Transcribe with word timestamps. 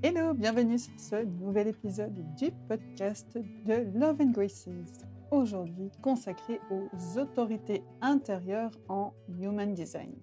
Hello, 0.00 0.32
bienvenue 0.32 0.78
sur 0.78 0.92
ce 0.96 1.24
nouvel 1.24 1.66
épisode 1.66 2.14
du 2.36 2.52
podcast 2.68 3.36
de 3.36 3.98
Love 3.98 4.20
and 4.20 4.30
Graces. 4.30 4.68
Aujourd'hui 5.32 5.90
consacré 6.02 6.60
aux 6.70 7.18
autorités 7.18 7.82
intérieures 8.00 8.70
en 8.88 9.12
Human 9.40 9.74
Design. 9.74 10.14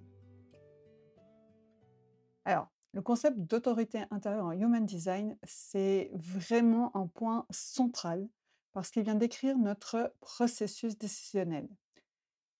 Alors, 2.46 2.69
le 2.94 3.01
concept 3.01 3.38
d'autorité 3.38 4.06
intérieure 4.12 4.46
en 4.46 4.53
Human 4.53 4.85
Design, 4.85 5.38
c'est 5.44 6.10
vraiment 6.13 6.96
un 6.96 7.07
point 7.07 7.46
central 7.49 8.29
parce 8.71 8.89
qu'il 8.89 9.03
vient 9.03 9.15
décrire 9.15 9.57
notre 9.57 10.13
processus 10.21 10.97
décisionnel. 10.97 11.67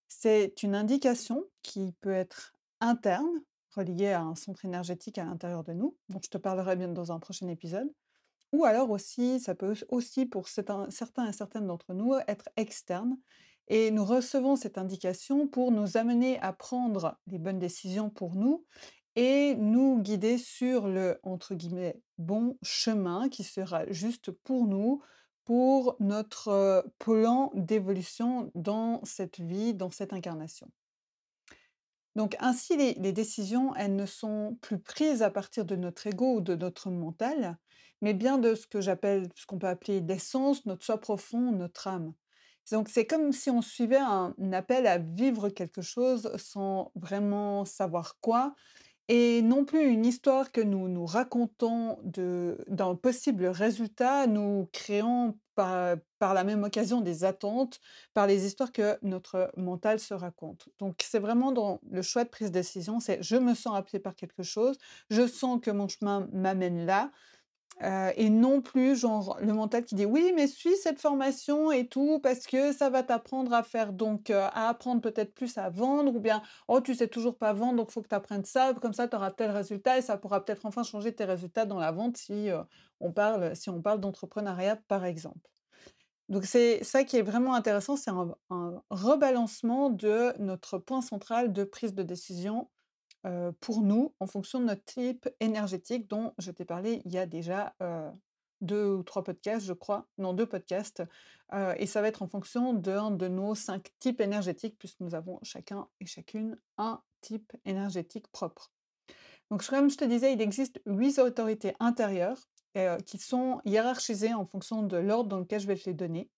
C'est 0.10 0.64
une 0.64 0.76
indication 0.76 1.46
qui 1.62 1.94
peut 2.02 2.12
être 2.12 2.52
interne, 2.82 3.42
reliée 3.76 4.12
à 4.12 4.22
un 4.22 4.36
centre 4.36 4.66
énergétique 4.66 5.18
à 5.18 5.26
l'intérieur 5.26 5.64
de 5.64 5.74
nous, 5.74 5.96
dont 6.10 6.20
je 6.24 6.30
te 6.30 6.38
parlerai 6.38 6.76
bien 6.76 6.88
dans 6.88 7.12
un 7.12 7.20
prochain 7.20 7.48
épisode. 7.48 7.92
Ou 8.52 8.66
alors 8.66 8.90
aussi, 8.90 9.40
ça 9.40 9.56
peut 9.56 9.76
aussi 9.90 10.26
pour 10.26 10.48
certains, 10.48 10.88
et 10.88 11.34
certaines 11.34 11.68
d'entre 11.68 11.94
nous 11.94 12.14
être 12.28 12.50
externe. 12.56 13.18
Et 13.68 13.92
nous 13.92 14.06
recevons 14.06 14.56
cette 14.56 14.78
indication 14.78 15.48
pour 15.48 15.72
nous 15.72 15.98
amener 15.98 16.40
à 16.40 16.54
prendre 16.54 17.18
les 17.28 17.40
bonnes 17.40 17.60
décisions 17.60 18.10
pour 18.10 18.36
nous 18.36 18.66
et 19.16 19.56
nous 19.56 20.02
guider 20.02 20.38
sur 20.38 20.88
le, 20.88 21.20
entre 21.24 21.56
guillemets, 21.56 22.00
bon 22.18 22.58
chemin 22.62 23.30
qui 23.30 23.44
sera 23.44 23.90
juste 23.92 24.32
pour 24.32 24.68
nous, 24.68 25.02
pour 25.46 25.96
notre 26.00 26.86
plan 27.00 27.52
d'évolution 27.56 28.52
dans 28.56 29.04
cette 29.04 29.40
vie, 29.40 29.74
dans 29.74 29.90
cette 29.90 30.14
incarnation. 30.14 30.68
Donc 32.16 32.36
ainsi, 32.40 32.78
les, 32.78 33.12
décisions, 33.12 33.76
elles 33.76 33.96
ne 33.96 34.06
sont 34.06 34.58
plus 34.62 34.80
prises 34.80 35.22
à 35.22 35.30
partir 35.30 35.66
de 35.66 35.76
notre 35.76 36.08
ego 36.08 36.36
ou 36.38 36.42
de 36.42 36.56
notre 36.56 36.90
mental, 36.90 37.58
mais 38.02 38.14
bien 38.14 38.38
de 38.38 38.56
ce 38.56 38.68
que 38.68 38.80
j'appelle, 38.80 39.28
ce 39.36 39.46
qu'on 39.46 39.58
peut 39.60 39.68
appeler 39.68 40.00
l'essence, 40.00 40.66
notre 40.66 40.86
soi 40.86 41.00
profond, 41.00 41.52
notre 41.52 41.88
âme. 41.88 42.14
Donc 42.72 42.90
c'est 42.90 43.06
comme 43.06 43.32
si 43.32 43.50
on 43.50 43.62
suivait 43.62 43.98
un 43.98 44.34
appel 44.54 44.88
à 44.88 44.98
vivre 44.98 45.50
quelque 45.50 45.82
chose 45.82 46.32
sans 46.38 46.92
vraiment 46.96 47.66
savoir 47.66 48.18
quoi, 48.22 48.56
et 49.08 49.42
non 49.44 49.66
plus 49.66 49.86
une 49.86 50.06
histoire 50.06 50.52
que 50.52 50.62
nous 50.62 50.88
nous 50.88 51.06
racontons 51.06 52.00
d'un 52.04 52.96
possible 52.96 53.46
résultat, 53.46 54.26
nous 54.26 54.68
créons 54.72 55.38
par, 55.56 56.34
la 56.34 56.44
même 56.44 56.64
occasion 56.64 57.02
des 57.02 57.24
attentes, 57.24 57.80
par 58.14 58.28
les 58.28 58.46
histoires 58.46 58.72
que 58.72 58.98
notre 59.02 59.52
mental 59.58 60.00
se 60.00 60.14
raconte. 60.14 60.70
Donc 60.80 61.02
c'est 61.04 61.20
vraiment 61.20 61.52
dans 61.52 61.80
le 61.90 62.02
choix 62.02 62.24
de 62.24 62.30
prise 62.30 62.50
de 62.50 62.54
décision, 62.54 63.00
c'est 63.00 63.22
je 63.24 63.36
me 63.36 63.54
sens 63.54 63.76
appelé 63.76 64.00
par 64.00 64.16
quelque 64.16 64.44
chose, 64.44 64.78
je 65.10 65.28
sens 65.28 65.60
que 65.62 65.72
mon 65.72 65.88
chemin 65.88 66.28
m'amène 66.32 66.86
là, 66.86 67.12
et 67.82 68.30
non 68.30 68.62
plus 68.62 68.96
genre 68.96 69.38
le 69.42 69.54
mental 69.54 69.84
qui 69.84 69.96
dit 69.96 70.06
oui 70.06 70.32
mais 70.36 70.48
suis 70.48 70.76
cette 70.78 71.00
formation 71.00 71.72
et 71.72 71.88
tout 71.88 72.20
parce 72.20 72.48
que 72.48 72.72
ça 72.72 72.90
va 72.90 73.04
t'apprendre 73.04 73.54
à 73.54 73.64
faire 73.64 73.92
donc 73.92 74.30
à 74.30 74.70
apprendre 74.70 75.02
peut-être 75.02 75.34
plus 75.34 75.58
à 75.58 75.70
vendre 75.70 76.16
ou 76.16 76.20
bien 76.20 76.42
oh 76.70 76.80
tu 76.80 76.96
sais 76.96 77.10
toujours 77.10 77.38
pas 77.38 77.52
vendre 77.54 77.76
donc 77.78 77.92
faut 77.92 78.02
que 78.02 78.08
tu 78.08 78.16
apprennes 78.16 78.46
ça 78.46 78.74
comme 78.82 78.94
ça 78.94 79.08
tu 79.10 79.16
auras 79.18 79.32
tel 79.32 79.52
résultat 79.52 79.98
et 79.98 80.02
ça 80.02 80.18
pourra 80.18 80.44
peut-être 80.44 80.66
enfin 80.66 80.84
changer 80.84 81.14
tes 81.14 81.26
résultats 81.26 81.66
dans 81.66 81.80
la 81.80 81.92
vente 81.92 82.18
si 82.18 82.50
on 83.02 83.12
parle 83.12 83.56
si 83.56 83.70
on 83.70 83.82
parle 83.82 84.00
d'entrepreneuriat 84.00 84.78
par 84.88 85.04
exemple. 85.06 85.50
Donc 86.30 86.46
c'est 86.46 86.84
ça 86.84 87.04
qui 87.04 87.18
est 87.18 87.22
vraiment 87.22 87.54
intéressant, 87.54 87.98
c'est 87.98 88.10
un 88.10 88.84
rebalancement 88.90 89.92
de 89.92 90.34
notre 90.40 90.80
point 90.80 91.02
central 91.02 91.54
de 91.54 91.64
prise 91.64 91.94
de 91.94 92.02
décision 92.02 92.70
pour 93.60 93.82
nous 93.82 94.14
en 94.20 94.28
fonction 94.28 94.60
de 94.60 94.66
notre 94.66 94.84
type 94.84 95.28
énergétique 95.40 96.08
dont 96.08 96.34
je 96.38 96.52
t'ai 96.52 96.66
parlé 96.66 97.02
il 97.06 97.12
y 97.12 97.18
a 97.18 97.26
déjà 97.26 97.74
deux 98.62 98.86
ou 98.86 99.04
trois 99.04 99.24
podcasts, 99.24 99.66
je 99.66 99.74
crois. 99.74 100.08
Non, 100.18 100.34
deux 100.34 100.46
podcasts. 100.46 101.04
et 101.78 101.86
ça 101.86 102.02
va 102.02 102.08
être 102.08 102.22
en 102.22 102.28
fonction 102.28 102.74
d'un 102.74 103.12
de 103.12 103.28
nos 103.28 103.56
cinq 103.56 103.92
types 104.00 104.22
énergétiques, 104.22 104.78
puisque 104.78 105.00
nous 105.00 105.16
avons 105.16 105.40
chacun 105.44 105.88
et 106.00 106.06
chacune 106.06 106.58
un 106.78 107.02
type 107.22 107.54
énergétique 107.66 108.28
propre. 108.32 108.72
Donc, 109.52 109.66
comme 109.66 109.90
je 109.90 109.98
te 109.98 110.06
disais, 110.06 110.34
il 110.34 110.42
existe 110.42 110.82
huit 110.86 111.20
autorités 111.20 111.76
intérieures 111.80 112.50
qui 113.06 113.18
sont 113.20 113.62
hiérarchisées 113.66 114.34
en 114.34 114.46
fonction 114.46 114.84
de 114.84 114.98
l'ordre 114.98 115.30
dans 115.30 115.40
lequel 115.40 115.62
je 115.62 115.68
vais 115.68 115.76
te 115.76 115.90
les 115.90 115.94
donner. 115.94 116.30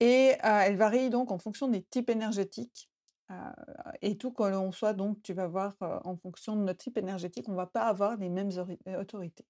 Et 0.00 0.34
elles 0.42 0.76
varient 0.76 1.10
donc 1.10 1.30
en 1.30 1.38
fonction 1.38 1.68
des 1.68 1.82
types 1.82 2.10
énergétiques 2.10 2.90
et 4.02 4.18
tout 4.18 4.32
que 4.32 4.42
l'on 4.42 4.72
soit, 4.72 4.92
donc, 4.92 5.22
tu 5.22 5.32
vas 5.32 5.46
voir, 5.46 5.74
en 5.80 6.16
fonction 6.16 6.56
de 6.56 6.62
notre 6.62 6.78
type 6.78 6.98
énergétique, 6.98 7.48
on 7.48 7.52
ne 7.52 7.56
va 7.56 7.66
pas 7.66 7.86
avoir 7.86 8.16
les 8.16 8.28
mêmes 8.28 8.50
autorités. 8.98 9.46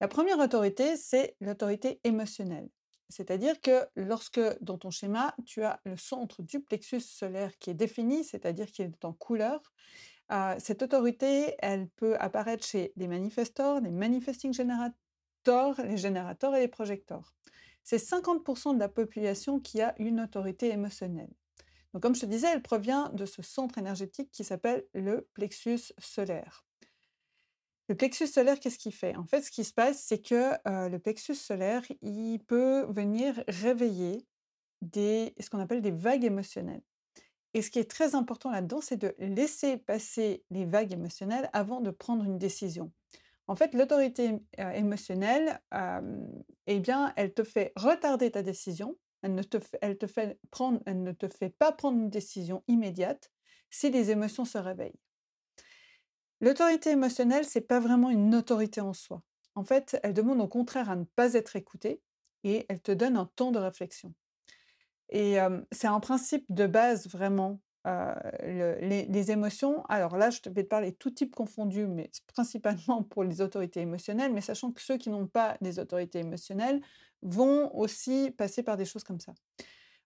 La 0.00 0.08
première 0.08 0.38
autorité, 0.38 0.96
c'est 0.96 1.36
l'autorité 1.40 2.00
émotionnelle. 2.04 2.68
C'est-à-dire 3.10 3.60
que 3.60 3.86
lorsque, 3.96 4.40
dans 4.62 4.78
ton 4.78 4.90
schéma, 4.90 5.34
tu 5.44 5.62
as 5.64 5.80
le 5.84 5.96
centre 5.96 6.42
du 6.42 6.60
plexus 6.60 7.00
solaire 7.00 7.58
qui 7.58 7.70
est 7.70 7.74
défini, 7.74 8.24
c'est-à-dire 8.24 8.70
qu'il 8.70 8.86
est 8.86 9.04
en 9.04 9.12
couleur, 9.12 9.60
cette 10.58 10.82
autorité, 10.82 11.56
elle 11.58 11.88
peut 11.88 12.16
apparaître 12.20 12.64
chez 12.64 12.92
les 12.96 13.08
manifestors, 13.08 13.80
les 13.80 13.90
manifesting 13.90 14.54
generators, 14.54 15.74
les 15.82 15.96
générateurs 15.96 16.54
et 16.54 16.60
les 16.60 16.68
projecteurs. 16.68 17.34
C'est 17.82 17.96
50% 17.96 18.74
de 18.74 18.78
la 18.78 18.88
population 18.88 19.58
qui 19.58 19.82
a 19.82 19.94
une 19.98 20.20
autorité 20.20 20.70
émotionnelle. 20.70 21.32
Donc, 21.92 22.02
comme 22.02 22.14
je 22.14 22.20
te 22.20 22.26
disais, 22.26 22.48
elle 22.52 22.62
provient 22.62 23.08
de 23.10 23.26
ce 23.26 23.42
centre 23.42 23.78
énergétique 23.78 24.30
qui 24.30 24.44
s'appelle 24.44 24.84
le 24.94 25.28
plexus 25.34 25.92
solaire. 25.98 26.64
Le 27.88 27.96
plexus 27.96 28.28
solaire, 28.28 28.60
qu'est-ce 28.60 28.78
qu'il 28.78 28.94
fait? 28.94 29.16
En 29.16 29.24
fait, 29.24 29.42
ce 29.42 29.50
qui 29.50 29.64
se 29.64 29.72
passe, 29.72 30.00
c'est 30.00 30.22
que 30.22 30.52
le 30.64 30.98
plexus 30.98 31.34
solaire, 31.34 31.82
il 32.02 32.38
peut 32.38 32.86
venir 32.88 33.42
réveiller 33.48 34.24
des, 34.80 35.34
ce 35.40 35.50
qu'on 35.50 35.58
appelle 35.58 35.82
des 35.82 35.90
vagues 35.90 36.24
émotionnelles. 36.24 36.82
Et 37.52 37.62
ce 37.62 37.70
qui 37.72 37.80
est 37.80 37.90
très 37.90 38.14
important 38.14 38.52
là-dedans, 38.52 38.80
c'est 38.80 38.96
de 38.96 39.16
laisser 39.18 39.76
passer 39.76 40.44
les 40.50 40.66
vagues 40.66 40.92
émotionnelles 40.92 41.50
avant 41.52 41.80
de 41.80 41.90
prendre 41.90 42.24
une 42.24 42.38
décision. 42.38 42.92
En 43.48 43.56
fait, 43.56 43.74
l'autorité 43.74 44.38
émotionnelle, 44.56 45.60
eh 46.68 46.78
bien, 46.78 47.12
elle 47.16 47.34
te 47.34 47.42
fait 47.42 47.72
retarder 47.74 48.30
ta 48.30 48.44
décision 48.44 48.96
elle 49.22 49.34
ne, 49.34 49.42
te 49.42 49.58
fait, 49.58 50.38
pas 51.58 51.72
prendre 51.72 51.98
une 51.98 52.10
décision 52.10 52.62
immédiate 52.68 53.30
si 53.70 53.90
les 53.90 54.10
émotions 54.10 54.44
se 54.44 54.58
réveillent. 54.58 55.00
L'autorité 56.40 56.90
émotionnelle, 56.90 57.44
c'est 57.44 57.60
pas 57.60 57.80
vraiment 57.80 58.10
une 58.10 58.34
autorité 58.34 58.80
en 58.80 58.94
soi. 58.94 59.22
En 59.54 59.64
fait, 59.64 59.98
elle 60.02 60.14
demande 60.14 60.40
au 60.40 60.48
contraire 60.48 60.90
à 60.90 60.96
ne 60.96 61.04
pas 61.04 61.34
être 61.34 61.56
écoutée 61.56 62.00
et 62.44 62.64
elle 62.68 62.80
te 62.80 62.92
donne 62.92 63.16
un 63.16 63.26
temps 63.36 63.52
de 63.52 63.58
réflexion. 63.58 64.14
Et 65.10 65.36
c'est 65.72 65.88
un 65.88 66.00
principe 66.00 66.46
de 66.48 66.66
base 66.66 67.08
vraiment 67.08 67.60
les, 67.84 69.30
émotions, 69.30 69.84
alors 69.86 70.16
là, 70.16 70.30
je 70.30 70.40
vais 70.50 70.64
te 70.64 70.68
parler 70.68 70.92
tout 70.92 71.10
type 71.10 71.34
confondu, 71.34 71.86
mais 71.86 72.10
principalement 72.26 73.02
pour 73.02 73.24
les 73.24 73.40
autorités 73.40 73.80
émotionnelles, 73.80 74.32
mais 74.32 74.40
sachant 74.40 74.72
que 74.72 74.80
ceux 74.80 74.98
qui 74.98 75.10
n'ont 75.10 75.26
pas 75.26 75.56
des 75.60 75.78
autorités 75.78 76.18
émotionnelles 76.18 76.80
vont 77.22 77.74
aussi 77.76 78.30
passer 78.30 78.62
par 78.62 78.76
des 78.76 78.84
choses 78.84 79.04
comme 79.04 79.20
ça. 79.20 79.32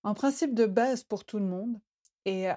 Un 0.03 0.15
principe 0.15 0.55
de 0.55 0.67
base 0.67 1.03
pour 1.03 1.25
tout 1.25 1.39
le 1.39 1.47
monde, 1.47 1.81
et 2.27 2.49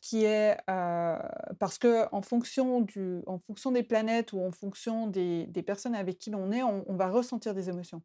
qui 0.00 0.24
est 0.24 0.56
parce 0.66 1.78
que 1.78 2.06
en 2.12 2.22
fonction, 2.22 2.80
du, 2.80 3.22
en 3.26 3.38
fonction 3.40 3.72
des 3.72 3.82
planètes 3.82 4.32
ou 4.32 4.40
en 4.40 4.52
fonction 4.52 5.08
des, 5.08 5.48
personnes 5.66 5.96
avec 5.96 6.18
qui 6.18 6.30
l'on 6.30 6.52
est, 6.52 6.62
on, 6.62 6.96
va 6.96 7.08
ressentir 7.08 7.52
des 7.52 7.68
émotions. 7.68 8.02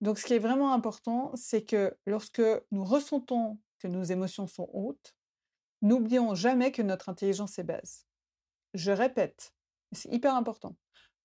Donc, 0.00 0.18
ce 0.18 0.24
qui 0.24 0.32
est 0.32 0.38
vraiment 0.38 0.72
important, 0.72 1.30
c'est 1.34 1.62
que 1.62 1.94
lorsque 2.06 2.42
nous 2.70 2.84
ressentons 2.84 3.58
que 3.80 3.88
nos 3.88 4.02
émotions 4.02 4.46
sont 4.46 4.70
hautes, 4.72 5.14
N'oublions 5.82 6.36
jamais 6.36 6.70
que 6.70 6.80
notre 6.80 7.08
intelligence 7.08 7.58
est 7.58 7.64
basse. 7.64 8.06
Je 8.72 8.92
répète, 8.92 9.52
c'est 9.90 10.12
hyper 10.12 10.36
important. 10.36 10.76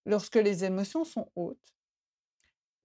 Lorsque 0.06 0.36
les 0.36 0.66
émotions 0.66 1.06
sont 1.06 1.32
hautes, 1.36 1.76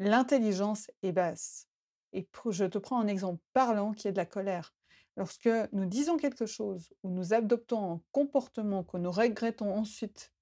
l'intelligence 0.09 0.91
est 1.03 1.13
basse. 1.13 1.69
Et 2.13 2.29
je 2.51 2.65
te 2.65 2.79
prends 2.79 3.01
un 3.01 3.07
exemple 3.07 3.43
parlant 3.53 3.93
qui 3.93 4.09
est 4.09 4.13
de 4.13 4.17
la 4.17 4.27
colère. 4.27 4.75
Lorsque 5.17 5.49
nous 5.73 5.87
disons 5.87 6.17
quelque 6.17 6.47
chose 6.47 6.93
ou 7.03 7.11
nous 7.11 7.35
adoptons 7.35 7.95
un 7.95 8.01
comportement 8.13 8.83
que 8.83 8.97
nous 8.97 9.11
regrettons 9.11 9.75
ensuite 9.75 10.33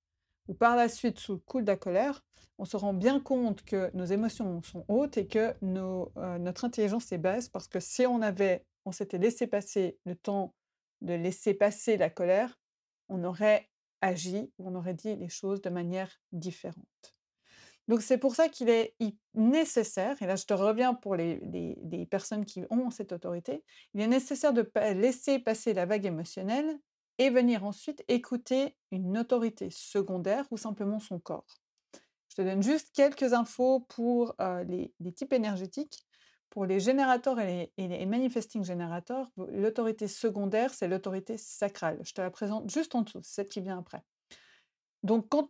ou 0.49 0.55
par 0.55 0.77
la 0.77 0.89
suite 0.89 1.19
sous 1.19 1.35
le 1.35 1.39
coup 1.39 1.61
de 1.61 1.67
la 1.67 1.77
colère, 1.77 2.25
on 2.59 2.65
se 2.65 2.77
rend 2.77 2.93
bien 2.93 3.21
compte 3.21 3.63
que 3.63 3.91
nos 3.95 4.05
émotions 4.05 4.63
sont 4.63 4.85
hautes 4.89 5.17
et 5.17 5.27
que 5.27 5.55
euh, 5.63 6.39
notre 6.39 6.65
intelligence 6.65 7.13
est 7.13 7.19
basse 7.19 7.49
parce 7.49 7.69
que 7.69 7.81
si 7.81 8.07
on 8.07 8.21
avait, 8.21 8.65
on 8.85 8.93
s'était 8.93 9.19
laissé 9.19 9.47
passer 9.47 9.99
le 10.05 10.15
temps 10.15 10.55
de 11.01 11.15
laisser 11.15 11.55
passer 11.55 11.97
la 11.97 12.11
colère, 12.11 12.61
on 13.09 13.25
aurait 13.25 13.69
agi 14.03 14.53
ou 14.59 14.69
on 14.69 14.75
aurait 14.75 14.95
dit 14.95 15.17
les 15.17 15.29
choses 15.29 15.63
de 15.63 15.71
manière 15.71 16.21
différente. 16.33 17.15
Donc 17.91 18.03
c'est 18.03 18.19
pour 18.19 18.37
ça 18.37 18.49
qu'il 18.49 18.69
est 18.69 18.95
nécessaire, 19.35 20.15
et 20.23 20.27
là 20.27 20.37
je 20.37 20.45
te 20.45 20.55
reviens 20.55 20.95
pour 20.95 21.17
les, 21.17 22.07
personnes 22.09 22.45
qui 22.45 22.63
ont 22.71 22.89
cette 22.91 23.11
autorité, 23.11 23.65
il 23.95 24.01
est 24.01 24.07
nécessaire 24.07 24.53
de 24.53 24.71
laisser 24.93 25.41
passer 25.41 25.75
la 25.75 25.87
vague 25.87 26.07
émotionnelle 26.07 26.79
et 27.19 27.31
venir 27.31 27.65
ensuite 27.65 28.05
écouter 28.07 28.77
une 28.93 29.19
autorité 29.19 29.71
secondaire 29.73 30.47
ou 30.53 30.57
simplement 30.57 31.01
son 31.01 31.19
corps. 31.19 31.59
Je 32.29 32.37
te 32.37 32.43
donne 32.43 32.63
juste 32.63 32.93
quelques 32.95 33.33
infos 33.33 33.81
pour 33.81 34.37
les, 34.69 34.95
types 35.17 35.33
énergétiques. 35.33 36.07
Pour 36.49 36.67
les 36.67 36.79
générateurs 36.79 37.41
et 37.41 37.73
les, 37.77 38.07
manifesting 38.07 38.63
générateurs, 38.63 39.33
l'autorité 39.37 40.07
secondaire, 40.07 40.73
c'est 40.73 40.87
l'autorité 40.87 41.37
sacrale. 41.39 41.99
Je 42.05 42.13
te 42.13 42.21
la 42.21 42.31
présente 42.31 42.71
juste 42.71 42.95
en 42.95 43.03
dessous, 43.03 43.21
celle 43.25 43.49
qui 43.49 43.61
vient 43.61 43.79
après. 43.79 44.05
Donc, 45.03 45.29
quand, 45.29 45.49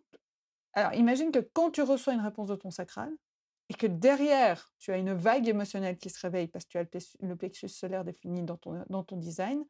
alors 0.75 0.95
imagine 0.95 1.33
que 1.33 1.41
quand 1.41 1.71
tu 1.71 1.83
reçois 1.83 2.15
une 2.15 2.21
réponse 2.21 2.49
de 2.49 2.57
ton 2.57 2.71
sacral 2.71 3.13
et 3.69 3.75
que 3.75 3.87
derrière, 3.87 4.73
tu 4.79 4.93
as 4.93 4.99
une 4.99 5.13
vague 5.13 5.49
émotionnelle 5.49 5.99
qui 5.99 6.11
se 6.11 6.21
réveille 6.21 6.49
parce 6.49 6.65
que 6.65 6.71
tu 6.71 6.79
as 6.79 7.17
le 7.21 7.37
plexus 7.37 7.69
solaire 7.69 8.05
défini 8.05 8.43
dans 8.43 8.57
ton, 8.57 8.85
dans 8.89 9.05
ton 9.05 9.17
design, 9.17 9.65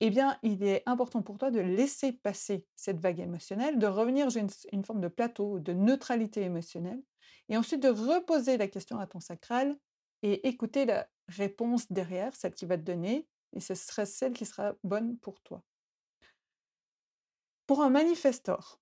eh 0.00 0.08
bien, 0.10 0.38
il 0.42 0.62
est 0.62 0.82
important 0.86 1.22
pour 1.22 1.36
toi 1.36 1.50
de 1.50 1.60
laisser 1.60 2.12
passer 2.12 2.66
cette 2.74 2.98
vague 2.98 3.20
émotionnelle, 3.20 3.78
de 3.78 3.86
revenir 3.86 4.32
sur 4.32 4.42
une, 4.72 4.84
forme 4.84 5.00
de 5.00 5.08
plateau, 5.08 5.58
de 5.58 5.74
neutralité 5.74 6.40
émotionnelle, 6.40 7.02
et 7.50 7.56
ensuite 7.56 7.82
de 7.82 7.88
reposer 7.88 8.56
la 8.56 8.66
question 8.66 8.98
à 8.98 9.06
ton 9.06 9.20
sacral 9.20 9.76
et 10.22 10.48
écouter 10.48 10.86
la 10.86 11.06
réponse 11.28 11.90
derrière, 11.92 12.34
celle 12.34 12.54
qui 12.54 12.64
va 12.64 12.78
te 12.78 12.82
donner, 12.82 13.28
et 13.52 13.60
ce 13.60 13.74
sera 13.74 14.06
celle 14.06 14.32
qui 14.32 14.46
sera 14.46 14.74
bonne 14.84 15.18
pour 15.18 15.40
toi. 15.42 15.62
Pour 17.66 17.82
un 17.82 17.90
manifestor, 17.90 18.80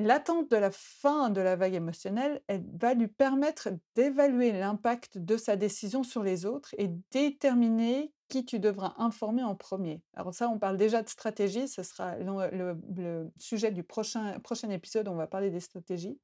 l'attente 0.00 0.50
de 0.50 0.56
la 0.56 0.70
fin 0.70 1.30
de 1.30 1.40
la 1.40 1.56
vague 1.56 1.74
émotionnelle, 1.74 2.42
elle 2.46 2.64
va 2.78 2.94
lui 2.94 3.08
permettre 3.08 3.68
d'évaluer 3.94 4.52
l'impact 4.52 5.18
de 5.18 5.36
sa 5.36 5.56
décision 5.56 6.02
sur 6.02 6.22
les 6.22 6.46
autres 6.46 6.74
et 6.78 6.88
déterminer 7.10 8.12
qui 8.28 8.44
tu 8.44 8.60
devras 8.60 8.94
informer 8.98 9.42
en 9.42 9.56
premier. 9.56 10.00
Alors 10.14 10.32
ça, 10.34 10.48
on 10.48 10.58
parle 10.58 10.76
déjà 10.76 11.02
de 11.02 11.08
stratégie, 11.08 11.68
ce 11.68 11.82
sera 11.82 12.16
le, 12.16 13.30
sujet 13.36 13.72
du 13.72 13.82
prochain, 13.82 14.38
prochain 14.40 14.70
épisode, 14.70 15.08
on 15.08 15.16
va 15.16 15.26
parler 15.26 15.50
des 15.50 15.60
stratégies. 15.60 16.18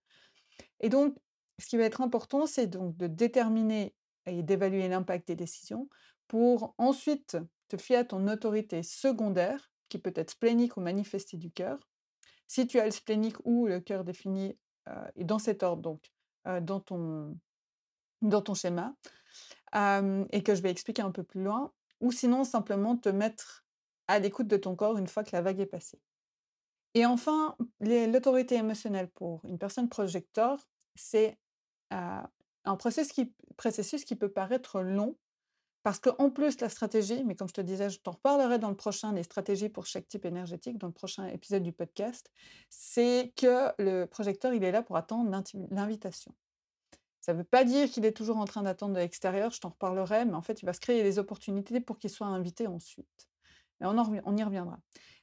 Et 0.80 0.88
donc, 0.88 1.16
ce 1.58 1.66
qui 1.66 1.76
va 1.76 1.84
être 1.84 2.00
important, 2.00 2.46
c'est 2.46 2.66
donc 2.66 2.96
de 2.96 3.06
déterminer 3.06 3.94
et 4.26 4.42
d'évaluer 4.42 4.88
l'impact 4.88 5.28
des 5.28 5.36
décisions 5.36 5.88
pour 6.28 6.74
ensuite 6.78 7.36
te 7.68 7.76
fier 7.76 7.96
à 7.96 8.04
ton 8.04 8.28
autorité 8.28 8.82
secondaire, 8.82 9.70
qui 9.88 9.98
peut 9.98 10.12
être 10.14 10.30
splénique 10.30 10.76
ou 10.76 10.80
manifestée 10.80 11.36
du 11.36 11.50
cœur. 11.50 11.78
Si 12.46 12.66
tu 12.66 12.78
as 12.78 12.84
le 12.84 12.90
splénique 12.90 13.36
ou 13.44 13.66
le 13.66 13.80
cœur 13.80 14.04
défini, 14.04 14.56
euh, 14.88 15.08
dans 15.16 15.38
cet 15.38 15.62
ordre, 15.62 15.82
donc, 15.82 16.12
euh, 16.46 16.60
dans, 16.60 16.80
ton, 16.80 18.54
schéma, 18.54 18.94
euh, 19.74 20.24
et 20.30 20.42
que 20.42 20.54
je 20.54 20.62
vais 20.62 20.70
expliquer 20.70 21.02
un 21.02 21.10
peu 21.10 21.24
plus 21.24 21.42
loin, 21.42 21.72
ou 22.00 22.12
sinon 22.12 22.44
simplement 22.44 22.96
te 22.96 23.08
mettre 23.08 23.64
à 24.06 24.18
l'écoute 24.18 24.46
de 24.46 24.56
ton 24.56 24.76
corps 24.76 24.98
une 24.98 25.08
fois 25.08 25.24
que 25.24 25.30
la 25.32 25.42
vague 25.42 25.58
est 25.58 25.66
passée. 25.66 26.00
Et 26.94 27.04
enfin, 27.04 27.56
l'autorité 27.80 28.54
émotionnelle 28.54 29.10
pour 29.10 29.44
une 29.44 29.58
personne 29.58 29.88
projecteur, 29.88 30.68
c'est 30.94 31.36
un 31.90 32.76
processus 32.78 33.26
processus 33.56 34.04
qui 34.04 34.16
peut 34.16 34.30
paraître 34.30 34.80
long, 34.80 35.16
parce 35.86 36.00
qu'en 36.00 36.30
plus, 36.30 36.60
la 36.60 36.68
stratégie, 36.68 37.22
mais 37.22 37.36
comme 37.36 37.46
je 37.46 37.52
te 37.52 37.60
disais, 37.60 37.90
je 37.90 38.00
t'en 38.00 38.10
reparlerai 38.10 38.58
dans 38.58 38.70
le 38.70 38.74
prochain, 38.74 39.12
les 39.12 39.22
stratégies 39.22 39.68
pour 39.68 39.86
chaque 39.86 40.08
type 40.08 40.24
énergétique, 40.24 40.78
dans 40.78 40.88
le 40.88 40.92
prochain 40.92 41.28
épisode 41.28 41.62
du 41.62 41.70
podcast, 41.70 42.28
c'est 42.68 43.32
que 43.36 43.70
le 43.78 44.06
projecteur, 44.06 44.52
il 44.52 44.64
est 44.64 44.72
là 44.72 44.82
pour 44.82 44.96
attendre 44.96 45.30
l'invitation. 45.70 46.34
Ça 47.20 47.34
ne 47.34 47.38
veut 47.38 47.44
pas 47.44 47.62
dire 47.62 47.88
qu'il 47.88 48.04
est 48.04 48.16
toujours 48.16 48.38
en 48.38 48.46
train 48.46 48.64
d'attendre 48.64 48.94
de 48.94 48.98
l'extérieur, 48.98 49.52
je 49.52 49.60
t'en 49.60 49.68
reparlerai, 49.68 50.24
mais 50.24 50.34
en 50.34 50.42
fait, 50.42 50.60
il 50.60 50.66
va 50.66 50.72
se 50.72 50.80
créer 50.80 51.04
des 51.04 51.20
opportunités 51.20 51.78
pour 51.78 52.00
qu'il 52.00 52.10
soit 52.10 52.26
invité 52.26 52.66
ensuite. 52.66 53.28
Mais 53.78 53.86
on 53.86 54.36
y 54.36 54.42
reviendra. 54.42 54.80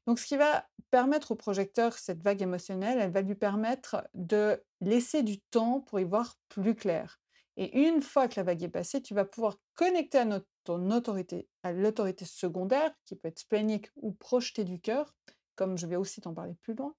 Donc, 0.07 0.17
ce 0.17 0.25
qui 0.25 0.37
va 0.37 0.65
permettre 0.91 1.31
au 1.31 1.35
projecteur, 1.35 1.91
cette 1.91 2.23
vague 2.23 2.41
émotionnelle, 2.41 2.99
elle 3.01 3.11
va 3.11 3.21
lui 3.21 3.35
permettre 3.35 4.07
de 4.13 4.63
laisser 4.79 5.23
du 5.23 5.41
temps 5.41 5.81
pour 5.81 5.99
y 5.99 6.05
voir 6.05 6.37
plus 6.47 6.73
clair. 6.73 7.19
Et 7.55 7.85
une 7.87 8.01
fois 8.01 8.27
que 8.27 8.35
la 8.37 8.43
vague 8.43 8.63
est 8.63 8.69
passée, 8.69 9.01
tu 9.01 9.13
vas 9.13 9.25
pouvoir 9.25 9.57
connecter 9.75 10.17
à 10.17 10.41
ton 10.63 10.91
autorité, 10.91 11.47
à 11.61 11.71
l'autorité 11.71 12.25
secondaire, 12.25 12.91
qui 13.05 13.15
peut 13.15 13.27
être 13.27 13.39
splénique 13.39 13.89
ou 13.95 14.11
projetée 14.13 14.63
du 14.63 14.79
cœur, 14.79 15.15
comme 15.55 15.77
je 15.77 15.85
vais 15.85 15.95
aussi 15.95 16.21
t'en 16.21 16.33
parler 16.33 16.55
plus 16.61 16.73
loin, 16.73 16.95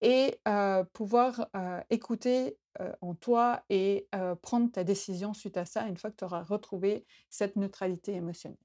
et 0.00 0.40
pouvoir 0.94 1.48
écouter 1.90 2.58
en 3.02 3.14
toi 3.14 3.62
et 3.68 4.08
prendre 4.40 4.72
ta 4.72 4.84
décision 4.84 5.34
suite 5.34 5.58
à 5.58 5.66
ça 5.66 5.86
une 5.86 5.98
fois 5.98 6.10
que 6.10 6.16
tu 6.16 6.24
auras 6.24 6.42
retrouvé 6.42 7.04
cette 7.28 7.56
neutralité 7.56 8.14
émotionnelle. 8.14 8.56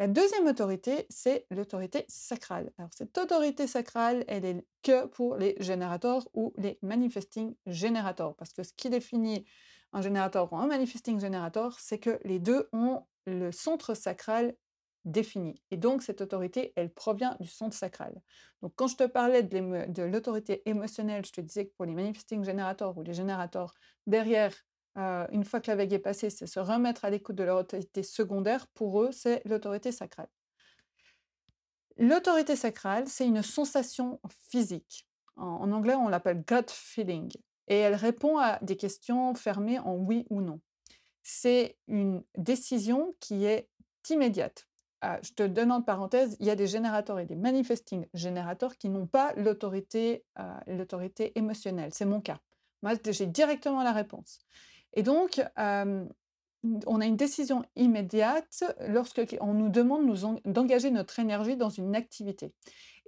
La 0.00 0.06
deuxième 0.06 0.46
autorité, 0.46 1.06
c'est 1.10 1.44
l'autorité 1.50 2.04
sacrale. 2.08 2.72
Alors 2.78 2.92
cette 2.92 3.18
autorité 3.18 3.66
sacrale, 3.66 4.24
elle 4.28 4.44
est 4.44 4.64
que 4.82 5.06
pour 5.06 5.36
les 5.36 5.56
générateurs 5.58 6.28
ou 6.34 6.52
les 6.56 6.78
manifesting 6.82 7.54
générateurs, 7.66 8.36
parce 8.36 8.52
que 8.52 8.62
ce 8.62 8.72
qui 8.72 8.90
définit 8.90 9.44
un 9.92 10.02
générateur 10.02 10.52
ou 10.52 10.56
un 10.56 10.66
manifesting 10.66 11.20
générateur, 11.20 11.78
c'est 11.78 11.98
que 11.98 12.20
les 12.24 12.38
deux 12.38 12.68
ont 12.72 13.04
le 13.26 13.52
centre 13.52 13.94
sacral 13.94 14.54
définie. 15.04 15.62
Et 15.70 15.76
donc, 15.76 16.02
cette 16.02 16.20
autorité, 16.20 16.72
elle 16.76 16.92
provient 16.92 17.36
du 17.40 17.48
centre 17.48 17.76
sacral. 17.76 18.14
Donc, 18.62 18.72
quand 18.76 18.88
je 18.88 18.96
te 18.96 19.04
parlais 19.04 19.42
de 19.42 20.02
l'autorité 20.02 20.62
émotionnelle, 20.68 21.24
je 21.24 21.32
te 21.32 21.40
disais 21.40 21.66
que 21.66 21.72
pour 21.76 21.86
les 21.86 21.94
manifesting 21.94 22.44
générateurs 22.44 22.96
ou 22.98 23.02
les 23.02 23.14
générateurs, 23.14 23.74
derrière, 24.06 24.54
euh, 24.98 25.26
une 25.30 25.44
fois 25.44 25.60
que 25.60 25.70
la 25.70 25.76
vague 25.76 25.92
est 25.92 25.98
passée, 25.98 26.30
c'est 26.30 26.46
se 26.46 26.60
remettre 26.60 27.04
à 27.04 27.10
l'écoute 27.10 27.36
de 27.36 27.44
leur 27.44 27.58
autorité 27.58 28.02
secondaire. 28.02 28.66
Pour 28.74 29.02
eux, 29.02 29.12
c'est 29.12 29.42
l'autorité 29.44 29.92
sacrale. 29.92 30.28
L'autorité 31.96 32.54
sacrale, 32.54 33.08
c'est 33.08 33.26
une 33.26 33.42
sensation 33.42 34.20
physique. 34.50 35.06
En, 35.36 35.70
anglais, 35.72 35.94
on 35.94 36.08
l'appelle 36.08 36.44
gut 36.44 36.68
feeling. 36.68 37.32
Et 37.68 37.76
elle 37.76 37.94
répond 37.94 38.38
à 38.38 38.58
des 38.62 38.76
questions 38.76 39.34
fermées 39.34 39.78
en 39.78 39.94
oui 39.94 40.26
ou 40.30 40.40
non. 40.40 40.60
C'est 41.22 41.76
une 41.86 42.22
décision 42.36 43.14
qui 43.20 43.44
est 43.44 43.68
immédiate. 44.08 44.66
Ah, 45.00 45.20
je 45.22 45.32
te 45.32 45.44
donne 45.44 45.70
en 45.70 45.80
parenthèse, 45.80 46.36
il 46.40 46.46
y 46.46 46.50
a 46.50 46.56
des 46.56 46.66
générateurs 46.66 47.20
et 47.20 47.26
des 47.26 47.36
manifesting 47.36 48.06
générateurs 48.14 48.76
qui 48.76 48.88
n'ont 48.88 49.06
pas 49.06 49.32
l'autorité 49.36 50.24
l'autorité 50.66 51.38
émotionnelle. 51.38 51.90
C'est 51.92 52.04
mon 52.04 52.20
cas. 52.20 52.40
Moi, 52.82 52.94
j'ai 53.04 53.26
directement 53.26 53.82
la 53.82 53.92
réponse. 53.92 54.40
Et 54.94 55.02
donc, 55.02 55.40
on 55.56 57.00
a 57.00 57.06
une 57.06 57.16
décision 57.16 57.64
immédiate 57.76 58.64
lorsque 58.88 59.36
on 59.40 59.54
nous 59.54 59.68
demande 59.68 60.12
d'engager 60.44 60.90
notre 60.90 61.18
énergie 61.20 61.56
dans 61.56 61.70
une 61.70 61.94
activité. 61.94 62.52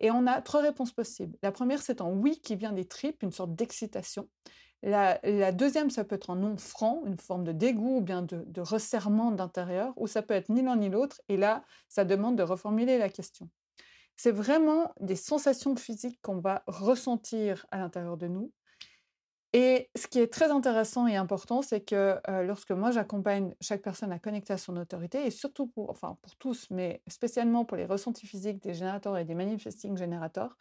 Et 0.00 0.11
on 0.11 0.26
a 0.26 0.41
trois 0.41 0.61
réponses 0.61 0.93
possibles. 0.93 1.37
La 1.43 1.52
première, 1.52 1.82
c'est 1.82 2.00
en 2.00 2.11
oui 2.12 2.41
qui 2.41 2.56
vient 2.56 2.73
des 2.73 2.86
tripes, 2.86 3.22
une 3.22 3.32
sorte 3.32 3.55
d'excitation. 3.55 4.29
La, 4.82 5.53
deuxième, 5.53 5.91
ça 5.91 6.05
peut 6.05 6.15
être 6.15 6.31
un 6.31 6.36
non 6.36 6.56
franc, 6.56 7.03
une 7.05 7.19
forme 7.19 7.44
de 7.44 7.53
dégoût 7.53 7.98
ou 7.98 8.01
bien 8.01 8.22
de, 8.22 8.60
resserrement 8.60 9.31
d'intérieur, 9.31 9.93
ou 9.96 10.06
ça 10.06 10.22
peut 10.22 10.32
être 10.32 10.48
ni 10.48 10.63
l'un 10.63 10.77
ni 10.77 10.89
l'autre, 10.89 11.20
et 11.29 11.36
là, 11.36 11.63
ça 11.89 12.06
demande 12.06 12.36
de 12.36 12.43
reformuler 12.43 12.96
la 12.96 13.10
question. 13.10 13.51
C'est 14.17 14.31
vraiment 14.31 14.93
des 15.01 15.17
sensations 15.17 15.77
physiques 15.77 16.19
qu'on 16.22 16.41
va 16.41 16.63
ressentir 16.67 17.67
à 17.70 17.79
l'intérieur 17.79 18.17
de 18.17 18.29
nous. 18.29 18.53
Et 19.53 19.91
ce 19.97 20.07
qui 20.07 20.21
est 20.21 20.33
très 20.33 20.51
intéressant 20.53 21.09
et 21.09 21.17
important, 21.17 21.61
c'est 21.63 21.81
que 21.81 22.21
euh, 22.29 22.43
lorsque 22.45 22.71
moi 22.71 22.93
j'accompagne 22.93 23.55
chaque 23.61 23.83
personne 23.83 24.13
à 24.13 24.21
connecter 24.21 24.53
à 24.53 24.59
son 24.59 24.77
autorité, 24.77 25.27
et 25.27 25.31
surtout 25.31 25.67
pour, 25.67 25.91
enfin 25.91 26.19
pour 26.23 26.37
tous, 26.37 26.69
mais 26.71 27.03
spécialement 27.09 27.65
pour 27.65 27.77
les 27.77 27.87
ressentis 27.87 28.27
physiques 28.29 28.63
des 28.63 28.75
générateurs 28.75 29.19
et 29.19 29.25
des 29.25 29.35
manifesting 29.35 29.97
générateurs, 29.97 30.57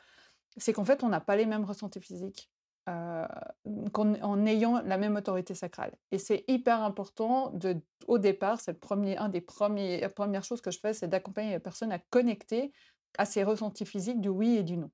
c'est 0.58 0.74
qu'en 0.74 0.86
fait 0.86 1.04
on 1.04 1.10
n'a 1.10 1.22
pas 1.22 1.36
les 1.36 1.46
mêmes 1.46 1.66
ressentis 1.66 2.02
physiques 2.02 2.50
en 2.88 4.46
ayant 4.46 4.82
la 4.82 4.98
même 4.98 5.16
autorité 5.16 5.54
sacrale. 5.56 5.96
Et 6.12 6.18
c'est 6.18 6.44
hyper 6.48 6.82
important 6.82 7.52
de, 7.52 7.78
au 8.08 8.18
départ, 8.18 8.60
c'est 8.62 8.74
premier, 8.80 9.18
un 9.18 9.30
des 9.30 9.42
premiers, 9.42 10.08
premières 10.10 10.44
choses 10.44 10.62
que 10.62 10.72
je 10.72 10.80
fais, 10.80 10.94
c'est 10.94 11.08
d'accompagner 11.08 11.52
les 11.52 11.60
personnes 11.60 11.92
à 11.92 12.00
connecter 12.00 12.72
à 13.18 13.26
ces 13.26 13.44
ressentis 13.44 13.86
physiques 13.86 14.22
du 14.22 14.30
oui 14.30 14.56
et 14.58 14.64
du 14.64 14.78
non. 14.78 14.92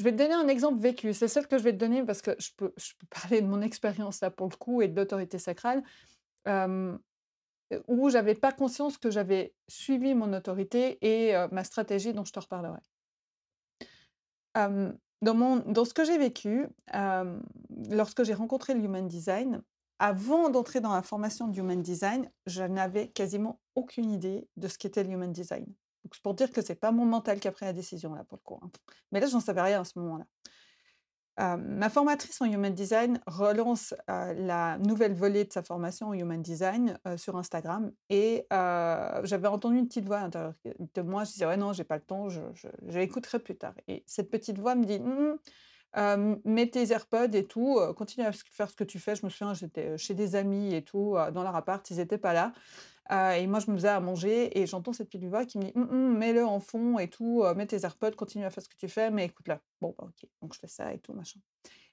Je 0.00 0.04
vais 0.04 0.12
te 0.12 0.16
donner 0.16 0.32
un 0.32 0.48
exemple 0.48 0.80
vécu. 0.80 1.12
C'est 1.12 1.28
celle 1.28 1.46
que 1.46 1.58
je 1.58 1.62
vais 1.62 1.72
te 1.72 1.76
donner 1.76 2.02
parce 2.02 2.22
que 2.22 2.34
je 2.38 2.48
peux, 2.56 2.72
parler 3.22 3.42
de 3.42 3.46
mon 3.46 3.60
expérience 3.60 4.22
là 4.22 4.30
pour 4.30 4.48
le 4.48 4.56
coup 4.56 4.80
et 4.80 4.88
de 4.88 4.96
l'autorité 4.96 5.38
sacrale, 5.38 5.82
euh, 6.48 6.96
où 7.86 8.08
j'avais 8.08 8.34
pas 8.34 8.50
conscience 8.50 8.96
que 8.96 9.10
j'avais 9.10 9.52
suivi 9.68 10.14
mon 10.14 10.32
autorité 10.32 10.98
et 11.02 11.34
ma 11.52 11.64
stratégie 11.64 12.14
dont 12.14 12.24
je 12.24 12.32
te 12.32 12.40
reparlerai 12.40 12.80
dans, 15.22 15.84
ce 15.84 15.94
que 15.94 16.04
j'ai 16.04 16.18
vécu, 16.18 16.66
lorsque 17.90 18.24
j'ai 18.24 18.34
rencontré 18.34 18.74
le 18.74 18.80
Human 18.80 19.06
Design, 19.06 19.62
avant 19.98 20.48
d'entrer 20.48 20.80
dans 20.80 20.94
la 20.94 21.02
formation 21.02 21.48
du 21.48 21.60
Human 21.60 21.82
Design, 21.82 22.30
je 22.46 22.62
n'avais 22.62 23.08
quasiment 23.08 23.60
aucune 23.74 24.10
idée 24.10 24.48
de 24.56 24.66
ce 24.66 24.78
qu'était 24.78 25.04
le 25.04 25.10
Human 25.10 25.32
Design. 25.32 25.66
Donc, 26.04 26.14
c'est 26.14 26.22
pour 26.22 26.34
dire 26.34 26.50
que 26.50 26.62
c'est 26.62 26.74
pas 26.74 26.92
mon 26.92 27.04
mental 27.04 27.40
qui 27.40 27.48
a 27.48 27.52
pris 27.52 27.66
la 27.66 27.72
décision 27.72 28.14
là 28.14 28.24
pour 28.24 28.38
le 28.38 28.42
coup. 28.44 28.60
Hein. 28.62 28.70
Mais 29.12 29.20
là, 29.20 29.26
j'en 29.26 29.40
savais 29.40 29.62
rien 29.62 29.80
à 29.80 29.84
ce 29.84 29.98
moment-là 29.98 30.24
ma 31.38 31.88
formatrice 31.88 32.40
en 32.40 32.46
Human 32.46 32.74
Design 32.74 33.20
relance 33.26 33.94
la 34.08 34.78
nouvelle 34.78 35.14
volée 35.14 35.44
de 35.44 35.52
sa 35.52 35.62
formation 35.62 36.08
en 36.08 36.12
Human 36.12 36.42
Design 36.42 36.98
sur 37.16 37.36
Instagram 37.36 37.92
et 38.08 38.46
j'avais 38.50 39.48
entendu 39.48 39.78
une 39.78 39.86
petite 39.86 40.06
voix 40.06 40.18
à 40.18 40.22
l'intérieur 40.22 40.54
de 40.94 41.02
moi. 41.02 41.24
Je 41.24 41.32
disais 41.32 41.46
ouais 41.46 41.56
non, 41.56 41.72
j'ai 41.72 41.84
pas 41.84 41.96
le 41.96 42.02
temps, 42.02 42.28
je, 42.28 42.40
l'écouterai 42.82 43.38
plus 43.38 43.56
tard. 43.56 43.74
Et 43.88 44.04
cette 44.06 44.30
petite 44.30 44.58
voix 44.58 44.74
me 44.74 44.84
dit 44.84 45.00
«Mmh, 45.00 46.36
mets 46.44 46.68
tes 46.68 46.92
AirPods 46.92 47.32
et 47.32 47.46
tout, 47.46 47.78
continue 47.96 48.26
à 48.26 48.32
faire 48.32 48.70
ce 48.70 48.76
que 48.76 48.84
tu 48.84 48.98
fais». 48.98 49.16
Je 49.16 49.24
me 49.24 49.30
souviens, 49.30 49.54
j'étais, 49.54 49.96
chez 49.96 50.14
des 50.14 50.36
amis 50.36 50.74
et 50.74 50.82
tout, 50.82 51.16
dans 51.32 51.42
leur 51.42 51.56
appart, 51.56 51.88
ils 51.90 52.00
étaient 52.00 52.18
pas 52.18 52.32
là, 52.32 52.52
et 53.10 53.46
moi 53.46 53.60
je 53.60 53.70
me 53.70 53.76
faisais 53.76 53.88
à 53.88 54.00
manger 54.00 54.58
et 54.58 54.66
j'entends 54.66 54.92
cette 54.92 55.08
petite 55.10 55.28
voix 55.28 55.44
qui 55.44 55.58
me 55.58 55.64
dit: 55.64 55.72
«Mmh 55.74 55.82
mh, 55.82 56.18
mets-le 56.18 56.44
en 56.46 56.60
fond 56.60 56.98
et 56.98 57.08
tout, 57.08 57.44
mets 57.56 57.66
tes 57.66 57.82
AirPods, 57.84 58.12
continue 58.12 58.44
à 58.44 58.50
faire 58.50 58.62
ce 58.62 58.68
que 58.68 58.76
tu 58.76 58.88
fais, 58.88 59.10
mais 59.10 59.26
écoute-le». 59.26 59.56
Bon, 59.80 59.94
bah, 59.98 60.06
OK, 60.08 60.28
donc 60.42 60.54
je 60.54 60.60
fais 60.60 60.68
ça 60.68 60.92
et 60.92 60.98
tout 60.98 61.12
machin 61.12 61.40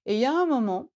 et 0.06 0.14
il 0.14 0.20
y 0.20 0.26
a 0.26 0.32
un 0.32 0.46
moment, 0.46 0.90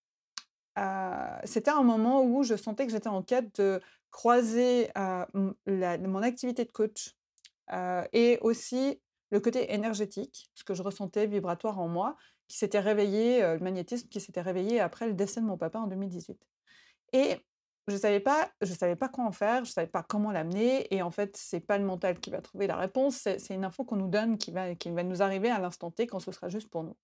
c'était 1.44 1.72
un 1.72 1.84
moment 1.84 2.24
où 2.24 2.44
je 2.44 2.56
sentais 2.56 2.86
que 2.86 2.92
j'étais 2.92 3.10
en 3.10 3.22
quête 3.24 3.60
de 3.60 3.82
croiser, 4.10 4.90
la 4.96 5.98
mon 5.98 6.22
activité 6.22 6.66
de 6.66 6.72
coach, 6.72 7.16
et 8.14 8.38
aussi 8.42 9.00
le 9.32 9.40
côté 9.40 9.74
énergétique, 9.74 10.50
ce 10.56 10.64
que 10.64 10.74
je 10.74 10.82
ressentais 10.84 11.28
vibratoire 11.28 11.80
en 11.80 11.88
moi, 11.88 12.16
qui 12.48 12.58
s'était 12.58 12.80
réveillé, 12.80 13.42
le 13.42 13.60
magnétisme 13.60 14.08
qui 14.10 14.20
s'était 14.20 14.42
réveillé 14.42 14.80
après 14.80 15.08
le 15.08 15.14
décès 15.14 15.42
de 15.42 15.46
mon 15.46 15.58
papa 15.58 15.80
en 15.80 15.88
2018 15.88 16.38
et 17.14 17.38
je 17.88 17.98
savais 17.98 18.20
pas 18.20 18.52
je 18.62 18.74
savais 18.74 18.96
pas 18.96 19.10
quoi 19.10 19.26
en 19.26 19.32
faire, 19.32 19.66
je 19.66 19.72
savais 19.72 19.88
pas 19.88 20.04
comment 20.04 20.32
l'amener 20.32 20.94
et 20.94 21.02
en 21.02 21.12
fait, 21.12 21.36
c'est 21.38 21.60
pas 21.60 21.78
le 21.78 21.86
mental 21.86 22.20
qui 22.20 22.30
va 22.30 22.42
trouver 22.42 22.68
la 22.68 22.76
réponse, 22.78 23.16
c'est 23.18 23.54
une 23.54 23.66
info 23.66 23.84
qu'on 23.84 23.98
nous 23.98 24.08
donne 24.10 24.38
qui 24.38 24.52
va 24.52 24.76
qui 24.76 24.92
va 24.92 25.04
nous 25.04 25.22
arriver 25.22 25.50
à 25.50 25.60
l'instant 25.60 25.92
T 25.92 26.08
quand 26.08 26.20
ce 26.20 26.32
sera 26.32 26.50
juste 26.50 26.70
pour 26.70 26.84
nous. 26.84 26.98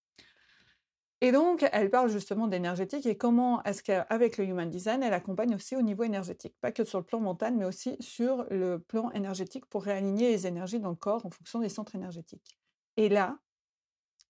Et 1.21 1.31
donc, 1.31 1.65
elle 1.71 1.89
parle 1.89 2.09
justement 2.09 2.47
d'énergétique 2.47 3.07
et 3.07 3.17
comment 3.17 3.63
est-ce 3.63 3.81
qu'avec 3.81 4.37
le 4.37 4.45
Human 4.45 4.69
Design, 4.69 5.01
elle 5.01 5.13
accompagne 5.13 5.55
aussi 5.55 5.75
au 5.75 5.81
niveau 5.81 6.03
énergétique. 6.03 6.55
Pas 6.61 6.71
que 6.71 6.83
sur 6.83 6.99
le 6.99 7.05
plan 7.05 7.19
mental, 7.19 7.55
mais 7.55 7.65
aussi 7.65 7.97
sur 7.99 8.45
le 8.51 8.77
plan 8.77 9.09
énergétique 9.11 9.65
pour 9.65 9.83
réaligner 9.83 10.29
les 10.29 10.45
énergies 10.45 10.79
dans 10.79 10.91
le 10.91 10.95
corps 10.95 11.25
en 11.25 11.31
fonction 11.31 11.59
des 11.59 11.69
centres 11.69 11.95
énergétiques. 11.95 12.59
Et 12.97 13.09
là, 13.09 13.39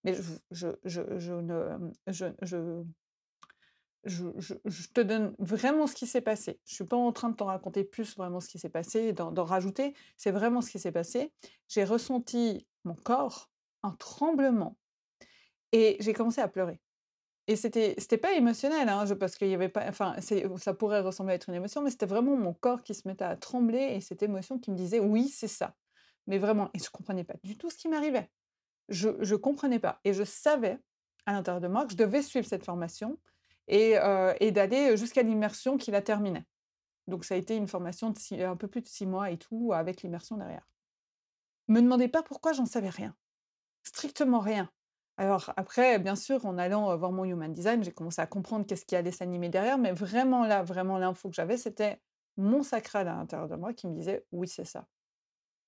mais 0.06 0.13
je 0.13 0.22
je 0.51 0.70
je 0.86 1.01
je 1.20 1.34
ne 1.34 2.84
je 4.08 4.88
te 4.94 5.02
donne 5.02 5.36
vraiment 5.40 5.88
ce 5.88 5.96
qui 5.96 6.08
s'est 6.08 6.22
passé. 6.22 6.60
Je 6.66 6.76
suis 6.76 6.86
pas 6.86 6.98
en 6.98 7.12
train 7.12 7.30
de 7.30 7.36
t'en 7.36 7.46
raconter 7.46 7.84
plus 7.84 8.16
vraiment 8.18 8.40
ce 8.40 8.48
qui 8.50 8.60
s'est 8.60 8.70
passé, 8.70 9.14
d'en 9.14 9.44
rajouter, 9.46 9.94
c'est 10.18 10.32
vraiment 10.32 10.62
ce 10.62 10.72
qui 10.72 10.80
s'est 10.80 10.92
passé. 10.92 11.34
J'ai 11.68 11.84
ressenti 11.84 12.68
mon 12.86 12.96
corps, 12.96 13.52
un 13.84 13.92
tremblement 13.92 14.78
et 15.72 15.98
j'ai 16.00 16.14
commencé 16.14 16.42
à 16.42 16.48
pleurer 16.48 16.82
et 17.48 17.56
c'était 17.56 17.96
c'était 17.98 18.18
pas 18.18 18.34
émotionnel, 18.34 18.90
hein, 18.90 19.06
parce 19.20 19.36
qu'il 19.38 19.50
y 19.50 19.54
avait 19.56 19.70
pas 19.70 19.86
enfin, 19.88 20.16
ça 20.58 20.74
pourrait 20.74 21.02
ressembler 21.02 21.34
à 21.34 21.36
être 21.36 21.50
une 21.50 21.56
émotion, 21.56 21.82
mais 21.82 21.92
c'était 21.92 22.06
vraiment 22.06 22.36
mon 22.38 22.54
corps 22.54 22.84
qui 22.84 22.94
se 22.94 23.08
mettait 23.08 23.26
à 23.26 23.38
trembler 23.38 23.80
et 23.96 24.02
cette 24.02 24.24
émotion 24.24 24.60
qui 24.60 24.72
me 24.72 24.78
disait: 24.78 25.00
«Oui, 25.00 25.30
c'est 25.30 25.48
ça». 25.48 25.76
Mais 26.28 26.40
vraiment 26.40 26.70
et 26.74 26.80
je 26.80 26.90
comprenais 26.90 27.24
pas 27.24 27.36
du 27.44 27.58
tout 27.58 27.70
ce 27.70 27.78
qui 27.78 27.88
m'arrivait. 27.90 28.32
Je 28.90 29.10
je 29.22 29.36
comprenais 29.36 29.80
pas 29.80 30.02
et 30.06 30.14
je 30.14 30.24
savais 30.24 30.80
à 31.26 31.34
l'intérieur 31.34 31.62
de 31.62 31.68
moi 31.70 31.86
que 31.86 31.94
je 31.94 31.98
devais 31.98 32.22
suivre 32.22 32.48
cette 32.48 32.66
formation 32.66 33.20
et 33.67 33.97
heu 33.97 34.33
et 34.39 34.51
d'aller 34.51 34.97
jusqu'à 34.97 35.24
l'immersion 35.24 35.77
qui 35.77 35.91
la 35.91 36.01
terminait. 36.01 36.45
Donc 37.07 37.25
ça 37.25 37.36
a 37.36 37.38
été 37.38 37.55
une 37.55 37.67
formation 37.67 38.12
de 38.12 38.17
six 38.17 38.41
un 38.43 38.57
peu 38.57 38.67
plus 38.67 38.81
de 38.81 38.88
6 38.88 39.05
mois 39.05 39.31
et 39.31 39.38
tout, 39.38 39.71
avec 39.74 40.03
l'immersion 40.03 40.38
derrière. 40.38 40.67
Me 41.67 41.81
demandez 41.81 42.07
pas 42.07 42.24
pourquoi, 42.24 42.53
j'en 42.53 42.65
savais 42.65 42.89
rien. 42.89 43.15
Strictement 43.83 44.39
rien. 44.39 44.69
Alors 45.17 45.53
après, 45.57 46.00
bien 46.00 46.15
sûr, 46.15 46.45
en 46.45 46.57
allant, 46.57 46.95
voir 46.97 47.12
mon 47.12 47.25
Human 47.25 47.51
Design, 47.53 47.83
j'ai 47.83 47.91
commencé 47.91 48.21
à 48.21 48.27
comprendre 48.27 48.65
qu'est-ce 48.65 48.86
qui 48.86 48.95
allait 48.95 49.12
s'animer 49.12 49.50
derrière, 49.50 49.77
mais 49.77 49.91
vraiment 49.91 50.45
là, 50.45 50.63
vraiment 50.63 50.97
l'info 50.97 51.29
que 51.29 51.36
j'avais, 51.36 51.57
c'était 51.57 52.01
mon 52.38 52.63
sacral 52.63 53.07
à 53.07 53.15
l'intérieur 53.15 53.50
de 53.50 53.55
moi 53.55 53.74
qui 53.74 53.88
me 53.88 53.93
disait: 53.93 54.25
«Oui, 54.31 54.47
c'est 54.47 54.65
ça». 54.65 54.88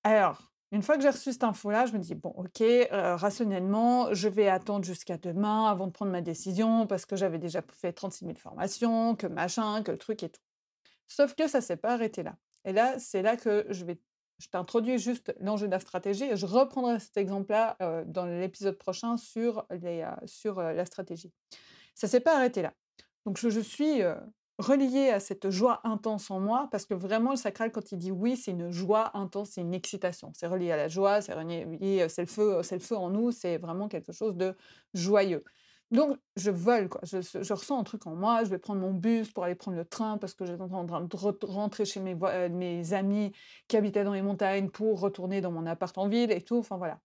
Alors, 0.03 0.53
une 0.71 0.83
fois 0.83 0.95
que 0.95 1.01
j'ai 1.01 1.09
reçu 1.09 1.33
cette 1.33 1.43
info-là, 1.43 1.85
je 1.87 1.93
me 1.93 1.99
dis: 1.99 2.15
«Bon, 2.15 2.29
OK, 2.37 2.61
heu, 2.61 2.87
rationnellement, 2.91 4.13
je 4.13 4.27
vais 4.27 4.47
attendre 4.47 4.85
jusqu'à 4.85 5.17
demain 5.17 5.65
avant 5.65 5.87
de 5.87 5.91
prendre 5.91 6.11
ma 6.11 6.21
décision» 6.21 6.85
parce 6.87 7.05
que 7.05 7.15
j'avais 7.15 7.39
déjà 7.39 7.61
fait 7.73 7.91
36 7.93 8.25
000 8.25 8.37
formations, 8.37 9.15
que 9.15 9.27
machin, 9.27 9.81
que 9.83 9.91
le 9.91 9.97
truc 9.97 10.23
et 10.23 10.29
tout. 10.29 10.41
Sauf 11.07 11.33
que 11.35 11.47
ça 11.47 11.61
s'est 11.61 11.77
pas 11.77 11.93
arrêté 11.93 12.23
là 12.23 12.35
et 12.65 12.73
là, 12.73 12.99
c'est 12.99 13.21
là 13.21 13.37
que 13.37 13.65
je 13.69 13.85
vais 13.85 13.99
je 14.39 14.47
t'introduis 14.47 14.99
juste 14.99 15.35
l'enjeu 15.41 15.67
de 15.67 15.71
la 15.71 15.81
stratégie 15.81 16.23
et 16.23 16.37
je 16.37 16.45
reprendrai 16.45 16.97
cet 17.01 17.17
exemple-là, 17.17 17.75
heu, 17.81 18.05
dans 18.05 18.25
l'épisode 18.25 18.77
prochain 18.77 19.17
sur 19.17 19.65
les, 19.69 20.01
heu, 20.01 20.27
sur, 20.27 20.61
la 20.61 20.85
stratégie. 20.85 21.33
Ça 21.93 22.07
s'est 22.07 22.21
pas 22.21 22.37
arrêté 22.37 22.61
là. 22.61 22.73
Donc 23.25 23.37
je 23.37 23.59
suis, 23.59 24.01
heu, 24.59 24.63
reliée 24.63 25.09
à 25.09 25.19
cette 25.19 25.49
joie 25.49 25.81
intense 25.83 26.31
en 26.31 26.39
moi 26.39 26.67
parce 26.71 26.85
que 26.85 26.93
vraiment 26.93 27.31
le 27.31 27.37
sacral 27.37 27.71
quand 27.71 27.91
il 27.91 27.97
dit: 27.97 28.11
«Oui», 28.11 28.37
c'est 28.37 28.51
une 28.51 28.71
joie 28.71 29.15
intense, 29.17 29.51
c'est 29.51 29.61
une 29.61 29.73
excitation. 29.73 30.31
C'est 30.35 30.47
relié 30.47 30.71
à 30.71 30.77
la 30.77 30.87
joie, 30.87 31.21
c'est 31.21 31.33
relié, 31.33 32.07
c'est 32.09 32.21
le 32.23 32.27
feu 32.27 32.61
c'est 32.63 32.75
le 32.75 32.81
feu 32.81 32.97
en 32.97 33.09
nous, 33.09 33.31
c'est 33.31 33.57
vraiment 33.57 33.87
quelque 33.87 34.11
chose 34.11 34.35
de 34.37 34.55
joyeux. 34.93 35.43
Donc 35.91 36.17
je 36.35 36.51
vole 36.51 36.87
quoi, 36.89 37.01
je 37.03 37.53
ressens 37.53 37.79
un 37.79 37.83
truc 37.83 38.05
en 38.05 38.15
moi, 38.15 38.43
je 38.43 38.49
vais 38.49 38.59
prendre 38.59 38.79
mon 38.81 38.93
bus 38.93 39.31
pour 39.31 39.43
aller 39.43 39.55
prendre 39.55 39.77
le 39.77 39.85
train 39.85 40.17
parce 40.19 40.35
que 40.35 40.45
j'étais 40.45 40.61
en 40.61 40.85
train 40.85 41.01
de 41.01 41.45
rentrer 41.47 41.85
chez 41.85 41.99
mes 41.99 42.13
heu, 42.15 42.49
mes 42.49 42.93
amis 42.93 43.31
qui 43.67 43.75
habitaient 43.77 44.03
dans 44.03 44.13
les 44.13 44.21
montagnes 44.21 44.69
pour 44.69 44.99
retourner 44.99 45.41
dans 45.41 45.51
mon 45.51 45.65
appart 45.65 45.97
en 45.97 46.07
ville 46.07 46.31
et 46.31 46.41
tout, 46.43 46.57
enfin 46.57 46.77
voilà. 46.77 47.01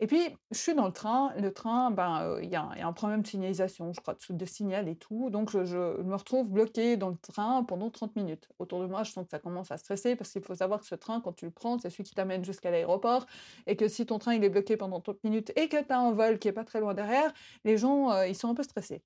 Et 0.00 0.06
puis 0.06 0.18
je 0.50 0.58
suis 0.58 0.74
dans 0.74 0.86
le 0.86 0.92
train, 0.92 1.32
le 1.36 1.52
train, 1.52 1.90
ben, 1.92 2.38
il 2.42 2.48
y 2.50 2.56
a 2.56 2.62
un 2.62 2.74
il 2.74 2.80
y 2.80 2.82
a 2.82 2.86
un 2.86 2.92
problème 2.92 3.22
de 3.22 3.26
signalisation, 3.26 3.92
je 3.92 4.00
crois, 4.00 4.16
de 4.28 4.44
signal 4.44 4.88
et 4.88 4.96
tout, 4.96 5.30
donc 5.30 5.50
je 5.50 6.02
me 6.02 6.16
retrouve 6.16 6.50
bloquée 6.50 6.96
dans 6.96 7.10
le 7.10 7.16
train 7.16 7.62
pendant 7.64 7.90
30 7.90 8.16
minutes. 8.16 8.48
Autour 8.58 8.80
de 8.80 8.86
moi, 8.86 9.04
je 9.04 9.12
sens 9.12 9.24
que 9.24 9.30
ça 9.30 9.38
commence 9.38 9.70
à 9.70 9.78
stresser 9.78 10.16
parce 10.16 10.30
qu'il 10.32 10.42
faut 10.42 10.56
savoir 10.56 10.80
que 10.80 10.86
ce 10.86 10.96
train, 10.96 11.20
quand 11.20 11.32
tu 11.32 11.44
le 11.44 11.52
prends, 11.52 11.78
c'est 11.78 11.90
celui 11.90 12.04
qui 12.04 12.14
t'amène 12.14 12.44
jusqu'à 12.44 12.70
l'aéroport 12.72 13.26
et 13.66 13.76
que 13.76 13.86
si 13.88 14.04
ton 14.04 14.18
train, 14.18 14.34
il 14.34 14.42
est 14.44 14.50
bloqué 14.50 14.76
pendant 14.76 15.00
30 15.00 15.22
minutes 15.24 15.52
et 15.56 15.68
que 15.68 15.80
tu 15.82 15.92
as 15.92 15.98
un 16.00 16.12
vol 16.12 16.38
qui 16.40 16.48
est 16.48 16.52
pas 16.52 16.64
très 16.64 16.80
loin 16.80 16.94
derrière, 16.94 17.32
les 17.64 17.78
gens, 17.78 18.12
heu, 18.12 18.28
ils 18.28 18.34
sont 18.36 18.48
un 18.48 18.54
peu 18.54 18.64
stressés. 18.64 19.02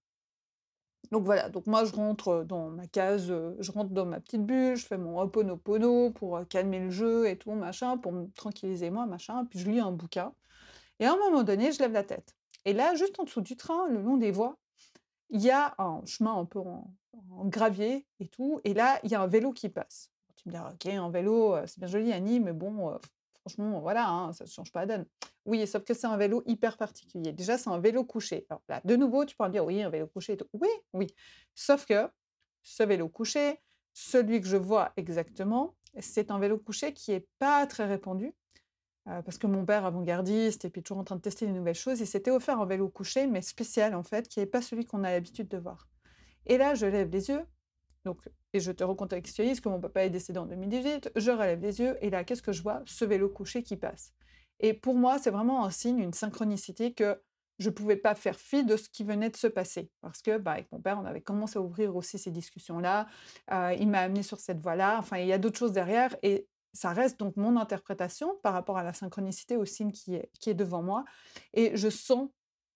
Donc 1.11 1.25
voilà, 1.25 1.49
donc 1.49 1.67
moi 1.67 1.85
je 1.85 1.93
rentre, 1.93 2.45
dans 2.45 2.69
ma 2.71 2.87
case, 2.87 3.31
heu, 3.31 3.57
je 3.61 3.73
rentre 3.73 3.91
dans 3.91 4.05
ma 4.05 4.21
petite 4.21 4.45
bulle, 4.45 4.77
je 4.77 4.87
fais 4.87 4.99
mon 4.99 5.19
Ho'oponopono 5.21 6.11
pour, 6.13 6.41
calmer 6.49 6.81
le 6.81 6.91
jeu 6.91 7.29
et 7.29 7.39
tout 7.39 7.53
machin, 7.53 7.97
pour 7.97 8.13
me 8.13 8.27
tranquilliser 8.33 8.91
moi 8.91 9.07
machin, 9.07 9.45
puis 9.47 9.59
je 9.59 9.71
lis 9.71 9.81
un 9.81 9.93
bouquin 9.93 10.35
et 11.01 11.07
à 11.07 11.13
un 11.13 11.17
moment 11.17 11.43
donné, 11.43 11.73
je 11.73 11.79
lève 11.81 11.93
la 11.93 12.05
tête 12.05 12.35
et 12.65 12.73
là, 12.73 12.95
juste 12.95 13.19
en 13.21 13.25
dessous 13.25 13.41
du 13.41 13.57
train, 13.57 13.87
le 13.89 14.01
long 14.03 14.17
des 14.17 14.31
voies, 14.31 14.59
il 15.31 15.41
y 15.43 15.51
a 15.51 15.75
un 15.79 16.03
chemin 16.07 16.35
un 16.37 16.45
peu 16.45 16.61
en 16.61 17.45
gravier 17.45 18.07
et 18.21 18.29
tout 18.29 18.61
et 18.65 18.75
là, 18.75 18.99
il 19.05 19.11
y 19.11 19.15
a 19.15 19.21
un 19.21 19.27
vélo 19.27 19.53
qui 19.53 19.69
passe. 19.69 20.11
Tu 20.37 20.49
me 20.49 20.53
diras: 20.53 20.73
«OK, 20.73 20.87
un 20.87 21.11
vélo, 21.11 21.57
heu, 21.57 21.63
c'est 21.67 21.79
bien 21.79 21.89
joli 21.89 22.13
Annie, 22.13 22.41
mais 22.41 22.53
bon, 22.53 22.91
heu, 22.93 22.99
franchement, 23.41 23.81
voilà, 23.81 24.09
hein, 24.09 24.33
ça 24.33 24.45
ne 24.45 24.49
change 24.51 24.73
pas 24.73 24.81
la 24.87 24.99
donne». 24.99 25.07
Oui, 25.47 25.67
sauf 25.67 25.85
que 25.85 25.95
c'est 25.95 26.07
un 26.07 26.17
vélo 26.17 26.43
hyper 26.47 26.77
particulier. 26.77 27.33
Déjà, 27.33 27.59
c'est 27.59 27.71
un 27.71 27.79
vélo 27.79 28.05
couché. 28.05 28.47
Alors 28.51 28.63
là, 28.69 28.81
de 28.85 28.97
nouveau, 28.97 29.25
tu 29.25 29.35
pourras 29.37 29.49
me 29.49 29.53
dire: 29.53 29.65
«Oui, 29.65 29.83
un 29.83 29.91
vélo 29.91 30.07
couché 30.07 30.35
et 30.35 30.37
tout». 30.37 30.47
Oui, 30.53 30.69
oui, 30.93 31.07
sauf 31.55 31.87
que 31.87 32.09
ce 32.63 32.83
vélo 32.83 33.09
couché, 33.09 33.61
celui 33.95 34.41
que 34.41 34.47
je 34.47 34.57
vois 34.57 34.93
exactement, 34.97 35.75
c'est 36.01 36.31
un 36.31 36.39
vélo 36.39 36.59
couché 36.59 36.93
qui 36.93 37.13
est 37.13 37.27
pas 37.39 37.67
très 37.67 37.87
répandu, 37.87 38.35
parce 39.25 39.39
que 39.39 39.47
mon 39.47 39.65
père 39.65 39.85
avant-gardiste 39.85 40.65
et 40.65 40.71
puis 40.71 40.83
toujours 40.83 40.99
en 40.99 41.05
train 41.05 41.17
de 41.17 41.21
tester 41.21 41.47
des 41.47 41.53
nouvelles 41.53 41.75
choses, 41.75 42.01
il 42.01 42.07
s'était 42.07 42.31
offert 42.31 42.61
un 42.61 42.67
vélo 42.67 42.89
couché, 42.89 43.27
mais 43.27 43.43
spécial 43.43 43.95
en 43.95 44.03
fait, 44.03 44.29
qui 44.29 44.41
est 44.41 44.47
pas 44.47 44.63
celui 44.63 44.85
qu'on 44.85 45.05
a 45.05 45.11
l'habitude 45.11 45.49
de 45.49 45.59
voir. 45.59 45.89
Et 46.47 46.59
là, 46.59 46.75
je 46.75 46.87
lève 46.87 47.11
les 47.11 47.29
yeux, 47.29 47.45
donc 48.05 48.21
et 48.53 48.61
je 48.61 48.73
te 48.73 48.83
recontextualise 48.85 49.61
que 49.61 49.69
mon 49.69 49.81
papa 49.81 50.05
est 50.05 50.11
décédé 50.11 50.39
en 50.39 50.47
2018, 50.47 51.13
je 51.17 51.31
relève 51.31 51.61
les 51.61 51.81
yeux 51.81 51.97
et 52.01 52.11
là, 52.11 52.25
qu'est-ce 52.25 52.43
que 52.43 52.53
je 52.53 52.63
vois? 52.63 52.83
Ce 52.87 53.05
vélo 53.05 53.29
couché 53.29 53.63
qui 53.63 53.77
passe. 53.77 54.13
Et 54.61 54.75
pour 54.75 54.95
moi, 54.95 55.19
c'est 55.19 55.31
vraiment 55.31 55.65
un 55.65 55.71
signe, 55.71 55.99
une 55.99 56.13
synchronicité 56.13 56.93
que 56.95 57.21
je 57.59 57.71
pouvais 57.71 57.97
pas 57.97 58.15
faire 58.15 58.39
fi 58.39 58.65
de 58.65 58.77
ce 58.77 58.89
qui 58.89 59.05
venait 59.05 59.31
de 59.31 59.37
se 59.37 59.47
passer. 59.47 59.91
Parce 60.01 60.23
que, 60.23 60.39
bah, 60.39 60.53
avec 60.53 60.71
mon 60.73 60.81
père, 60.81 60.99
on 60.99 61.05
avait 61.05 61.21
commencé 61.21 61.59
à 61.59 61.63
ouvrir 61.63 61.95
aussi 61.97 62.19
ces 62.19 62.31
discussions-là, 62.31 63.07
heu, 63.53 63.77
il 63.79 63.89
m'a 63.89 64.01
amenée 64.01 64.23
sur 64.23 64.41
cette 64.41 64.61
voie-là, 64.61 64.99
enfin, 64.99 65.19
il 65.19 65.27
y 65.27 65.33
a 65.33 65.39
d'autres 65.39 65.59
choses 65.59 65.73
derrière 65.73 66.17
et 66.23 66.47
ça 66.73 66.93
reste 66.93 67.19
donc 67.19 67.37
mon 67.37 67.57
interprétation 67.57 68.37
par 68.43 68.53
rapport 68.53 68.79
à 68.79 68.83
la 68.85 68.93
synchronicité, 68.93 69.57
au 69.57 69.65
signe 69.65 69.93
qui 69.93 70.15
est 70.15 70.31
qui 70.41 70.51
est 70.51 70.55
devant 70.55 70.83
moi 70.83 71.05
et 71.53 71.77
je 71.77 71.89
sens 71.89 72.29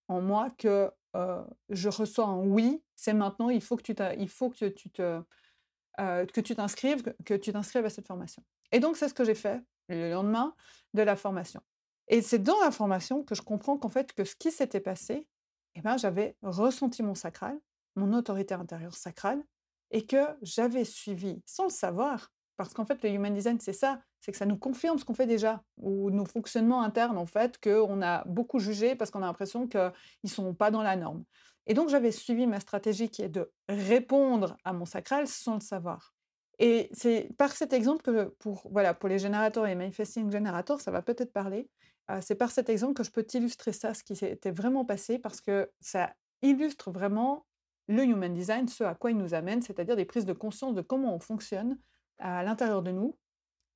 en 0.07 0.21
moi 0.21 0.49
que, 0.57 0.91
heu, 1.15 1.43
je 1.69 1.89
reçois 1.89 2.25
un 2.25 2.37
«oui», 2.39 2.83
c'est 2.95 3.13
maintenant, 3.13 3.49
il 3.49 3.61
faut 3.61 3.77
que 3.77 3.83
tu 3.83 3.95
il 4.19 4.29
faut 4.29 4.49
que 4.49 4.65
tu 4.65 4.89
te, 4.89 5.21
heu, 5.99 6.25
que 6.25 6.41
tu 6.41 6.55
t'inscrives, 6.55 7.03
que 7.25 7.33
tu 7.33 7.53
t'inscrives 7.53 7.85
à 7.85 7.89
cette 7.89 8.07
formation. 8.07 8.43
Et 8.71 8.79
donc 8.79 8.97
c'est 8.97 9.09
ce 9.09 9.13
que 9.13 9.23
j'ai 9.23 9.35
fait 9.35 9.61
le 9.89 10.11
lendemain 10.11 10.55
de 10.93 11.01
la 11.01 11.15
formation. 11.15 11.61
Et 12.07 12.21
c'est 12.21 12.39
dans 12.39 12.59
la 12.61 12.71
formation 12.71 13.23
que 13.23 13.35
je 13.35 13.41
comprends 13.41 13.77
qu'en 13.77 13.89
fait, 13.89 14.13
que 14.13 14.23
ce 14.25 14.35
qui 14.35 14.51
s'était 14.51 14.81
passé, 14.81 15.27
et 15.75 15.81
ben, 15.81 15.97
j'avais 15.97 16.35
ressenti 16.41 17.01
mon 17.03 17.15
sacral, 17.15 17.59
mon 17.95 18.13
autorité 18.13 18.53
intérieure 18.53 18.95
sacrale 18.95 19.43
et 19.91 20.05
que 20.05 20.23
j'avais 20.41 20.85
suivi, 20.85 21.41
sans 21.45 21.65
le 21.65 21.69
savoir, 21.69 22.31
parce 22.57 22.73
qu'en 22.73 22.85
fait, 22.85 23.01
le 23.03 23.09
Human 23.09 23.33
Design, 23.33 23.59
c'est 23.59 23.73
ça, 23.73 24.01
c'est 24.19 24.31
que 24.31 24.37
ça 24.37 24.45
nous 24.45 24.57
confirme 24.57 24.97
ce 24.97 25.05
qu'on 25.05 25.13
fait 25.13 25.27
déjà 25.27 25.63
ou 25.77 26.11
nos 26.11 26.25
fonctionnements 26.25 26.83
internes, 26.83 27.17
en 27.17 27.25
fait, 27.25 27.59
qu'on 27.59 28.01
a 28.01 28.23
beaucoup 28.25 28.59
jugé 28.59 28.95
parce 28.95 29.11
qu'on 29.11 29.21
a 29.21 29.25
l'impression 29.25 29.67
qu'ils 29.67 30.29
sont 30.29 30.53
pas 30.53 30.71
dans 30.71 30.83
la 30.83 30.95
norme. 30.95 31.23
Et 31.65 31.73
donc 31.73 31.89
j'avais 31.89 32.11
suivi 32.11 32.45
ma 32.45 32.59
stratégie 32.59 33.09
qui 33.09 33.21
est 33.21 33.29
de 33.29 33.51
répondre 33.69 34.57
à 34.65 34.73
mon 34.73 34.85
sacral 34.85 35.27
sans 35.27 35.55
le 35.55 35.61
savoir. 35.61 36.13
Et 36.59 36.89
c'est 36.93 37.29
par 37.37 37.51
cet 37.53 37.73
exemple 37.73 38.03
que 38.03 38.25
pour 38.39 38.69
voilà, 38.71 38.93
pour 38.93 39.09
les 39.09 39.17
générateurs 39.17 39.65
et 39.65 39.69
les 39.69 39.75
manifesting 39.75 40.31
generators, 40.31 40.81
ça 40.81 40.91
va 40.91 41.01
peut-être 41.01 41.31
parler. 41.31 41.69
Heu, 42.11 42.19
c'est 42.21 42.35
par 42.35 42.51
cet 42.51 42.69
exemple 42.69 42.93
que 42.93 43.03
je 43.03 43.11
peux 43.11 43.23
t'illustrer 43.23 43.71
ça, 43.71 43.93
ce 43.93 44.03
qui 44.03 44.15
s'était 44.15 44.51
vraiment 44.51 44.85
passé 44.85 45.19
parce 45.19 45.41
que 45.41 45.71
ça 45.79 46.13
illustre 46.41 46.91
vraiment 46.91 47.45
le 47.87 48.03
human 48.03 48.33
design, 48.33 48.67
ce 48.67 48.83
à 48.83 48.95
quoi 48.95 49.11
il 49.11 49.17
nous 49.17 49.33
amène, 49.33 49.61
c'est-à-dire 49.61 49.95
des 49.95 50.05
prises 50.05 50.25
de 50.25 50.33
conscience 50.33 50.75
de 50.75 50.81
comment 50.81 51.15
on 51.15 51.19
fonctionne 51.19 51.79
à 52.23 52.43
l'intérieur 52.43 52.81
de 52.81 52.91
nous, 52.91 53.15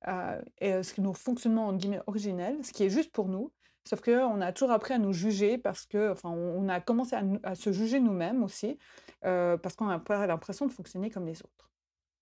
euh, 0.06 0.40
et 0.60 0.82
ce 0.82 0.94
que 0.94 1.00
nos 1.00 1.12
fonctionnements 1.12 1.72
guillemets 1.72 2.00
originels, 2.06 2.64
ce 2.64 2.72
qui 2.72 2.84
est 2.84 2.90
juste 2.90 3.12
pour 3.12 3.28
nous. 3.28 3.52
Sauf 3.84 4.02
qu'on 4.02 4.40
a 4.42 4.52
toujours 4.52 4.70
appris 4.72 4.94
à 4.94 4.98
nous 4.98 5.14
juger 5.14 5.56
parce 5.56 5.86
que, 5.86 6.12
enfin, 6.12 6.28
on 6.28 6.68
a 6.68 6.78
commencé 6.80 7.16
à, 7.42 7.54
se 7.54 7.72
juger 7.72 8.00
nous-mêmes 8.00 8.42
aussi, 8.42 8.76
euh, 9.24 9.56
parce 9.56 9.76
qu'on 9.76 9.88
a 9.88 10.26
l'impression 10.26 10.66
de 10.66 10.72
fonctionner 10.72 11.10
comme 11.10 11.26
les 11.26 11.40
autres. 11.40 11.70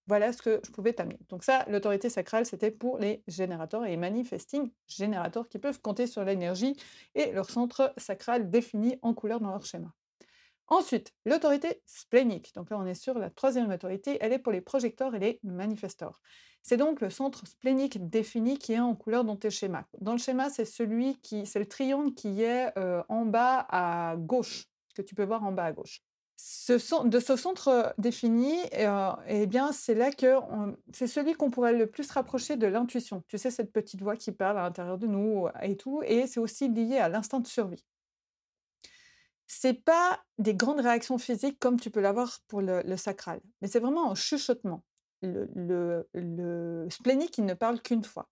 Voilà 0.06 0.32
ce 0.32 0.40
que 0.40 0.60
je 0.64 0.70
pouvais 0.70 0.92
t'amener. 0.92 1.18
Donc 1.28 1.42
ça, 1.42 1.64
l'autorité 1.68 2.08
sacrale, 2.08 2.46
c'était 2.46 2.70
pour 2.70 2.98
les 2.98 3.24
générateurs 3.26 3.84
et 3.84 3.90
les 3.90 3.96
manifesting 3.96 4.70
générateurs 4.86 5.48
qui 5.48 5.58
peuvent 5.58 5.80
compter 5.80 6.06
sur 6.06 6.22
l'énergie 6.22 6.76
et 7.16 7.32
leur 7.32 7.50
centre 7.50 7.92
sacral 7.96 8.48
défini 8.48 8.96
en 9.02 9.14
couleur 9.14 9.40
dans 9.40 9.50
leur 9.50 9.66
schéma. 9.66 9.92
Ensuite, 10.68 11.14
l'autorité 11.24 11.80
splénique. 11.86 12.52
Donc 12.54 12.70
là, 12.70 12.78
on 12.78 12.86
est 12.86 12.94
sur 12.94 13.18
la 13.18 13.30
troisième 13.30 13.70
autorité. 13.70 14.18
Elle 14.20 14.32
est 14.32 14.38
pour 14.38 14.52
les 14.52 14.60
projecteurs 14.60 15.14
et 15.14 15.18
les 15.20 15.40
manifestors. 15.44 16.20
C'est 16.62 16.76
donc 16.76 17.00
le 17.00 17.10
centre 17.10 17.46
splénique 17.46 18.08
défini 18.08 18.58
qui 18.58 18.72
est 18.72 18.80
en 18.80 18.96
couleur 18.96 19.22
dans 19.22 19.36
tes 19.36 19.50
schémas. 19.50 19.84
Dans 20.00 20.10
le 20.10 20.18
schéma, 20.18 20.50
c'est 20.50 20.64
celui 20.64 21.16
qui, 21.20 21.46
c'est 21.46 21.60
le 21.60 21.66
triangle 21.66 22.12
qui 22.14 22.42
est 22.42 22.76
euh, 22.76 23.04
en 23.08 23.24
bas 23.24 23.64
à 23.68 24.16
gauche, 24.16 24.64
que 24.96 25.02
tu 25.02 25.14
peux 25.14 25.24
voir 25.24 25.44
en 25.44 25.52
bas 25.52 25.66
à 25.66 25.72
gauche. 25.72 26.02
De 26.68 27.20
ce 27.20 27.36
centre 27.36 27.94
défini, 27.96 28.56
euh, 28.74 29.12
eh 29.28 29.46
bien, 29.46 29.70
c'est 29.72 29.94
là 29.94 30.10
que 30.10 30.34
c'est 30.92 31.06
celui 31.06 31.34
qu'on 31.34 31.50
pourrait 31.50 31.72
le 31.72 31.86
plus 31.86 32.10
rapprocher 32.10 32.56
de 32.56 32.66
l'intuition. 32.66 33.22
Tu 33.28 33.38
sais, 33.38 33.52
cette 33.52 33.72
petite 33.72 34.02
voix 34.02 34.16
qui 34.16 34.32
parle 34.32 34.58
à 34.58 34.62
l'intérieur 34.62 34.98
de 34.98 35.06
nous 35.06 35.46
et 35.62 35.76
tout, 35.76 36.02
et 36.04 36.26
c'est 36.26 36.40
aussi 36.40 36.68
lié 36.68 36.98
à 36.98 37.08
l'instinct 37.08 37.40
de 37.40 37.46
survie. 37.46 37.86
C'est 39.46 39.84
pas 39.84 40.20
des 40.38 40.54
grandes 40.54 40.80
réactions 40.80 41.18
physiques 41.18 41.58
comme 41.58 41.78
tu 41.78 41.90
peux 41.90 42.00
l'avoir 42.00 42.40
pour 42.48 42.60
le, 42.60 42.96
sacral, 42.96 43.40
mais 43.60 43.68
c'est 43.68 43.78
vraiment 43.78 44.10
un 44.10 44.14
chuchotement. 44.14 44.82
Le, 45.22 46.06
le, 46.12 46.86
splénique, 46.90 47.38
il 47.38 47.44
ne 47.44 47.54
parle 47.54 47.80
qu'une 47.80 48.04
fois. 48.04 48.28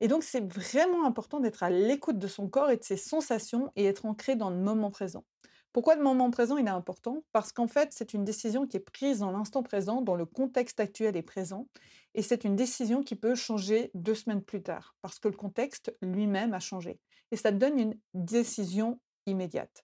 Et 0.00 0.08
donc, 0.08 0.24
c'est 0.24 0.52
vraiment 0.52 1.06
important 1.06 1.40
d'être 1.40 1.62
à 1.62 1.70
l'écoute 1.70 2.18
de 2.18 2.26
son 2.26 2.48
corps 2.48 2.70
et 2.70 2.76
de 2.76 2.82
ses 2.82 2.96
sensations 2.96 3.70
et 3.76 3.86
être 3.86 4.04
ancré 4.04 4.34
dans 4.34 4.50
le 4.50 4.56
moment 4.56 4.90
présent. 4.90 5.24
Pourquoi 5.72 5.94
le 5.94 6.02
moment 6.02 6.30
présent 6.30 6.58
il 6.58 6.66
est 6.66 6.70
important? 6.70 7.24
Parce 7.32 7.50
qu'en 7.50 7.66
fait, 7.66 7.92
c'est 7.92 8.12
une 8.12 8.24
décision 8.24 8.66
qui 8.66 8.76
est 8.76 8.80
prise 8.80 9.20
dans 9.20 9.30
l'instant 9.30 9.62
présent, 9.62 10.02
dont 10.02 10.16
le 10.16 10.26
contexte 10.26 10.80
actuel 10.80 11.16
est 11.16 11.22
présent, 11.22 11.66
et 12.14 12.20
c'est 12.20 12.44
une 12.44 12.56
décision 12.56 13.02
qui 13.02 13.16
peut 13.16 13.34
changer 13.34 13.90
deux 13.94 14.14
semaines 14.14 14.42
plus 14.42 14.62
tard, 14.62 14.94
parce 15.00 15.18
que 15.18 15.28
le 15.28 15.36
contexte 15.36 15.96
lui-même 16.02 16.52
a 16.52 16.60
changé. 16.60 17.00
Et 17.30 17.36
ça 17.36 17.52
donne 17.52 17.78
une 17.78 17.98
décision 18.12 19.00
immédiate. 19.24 19.82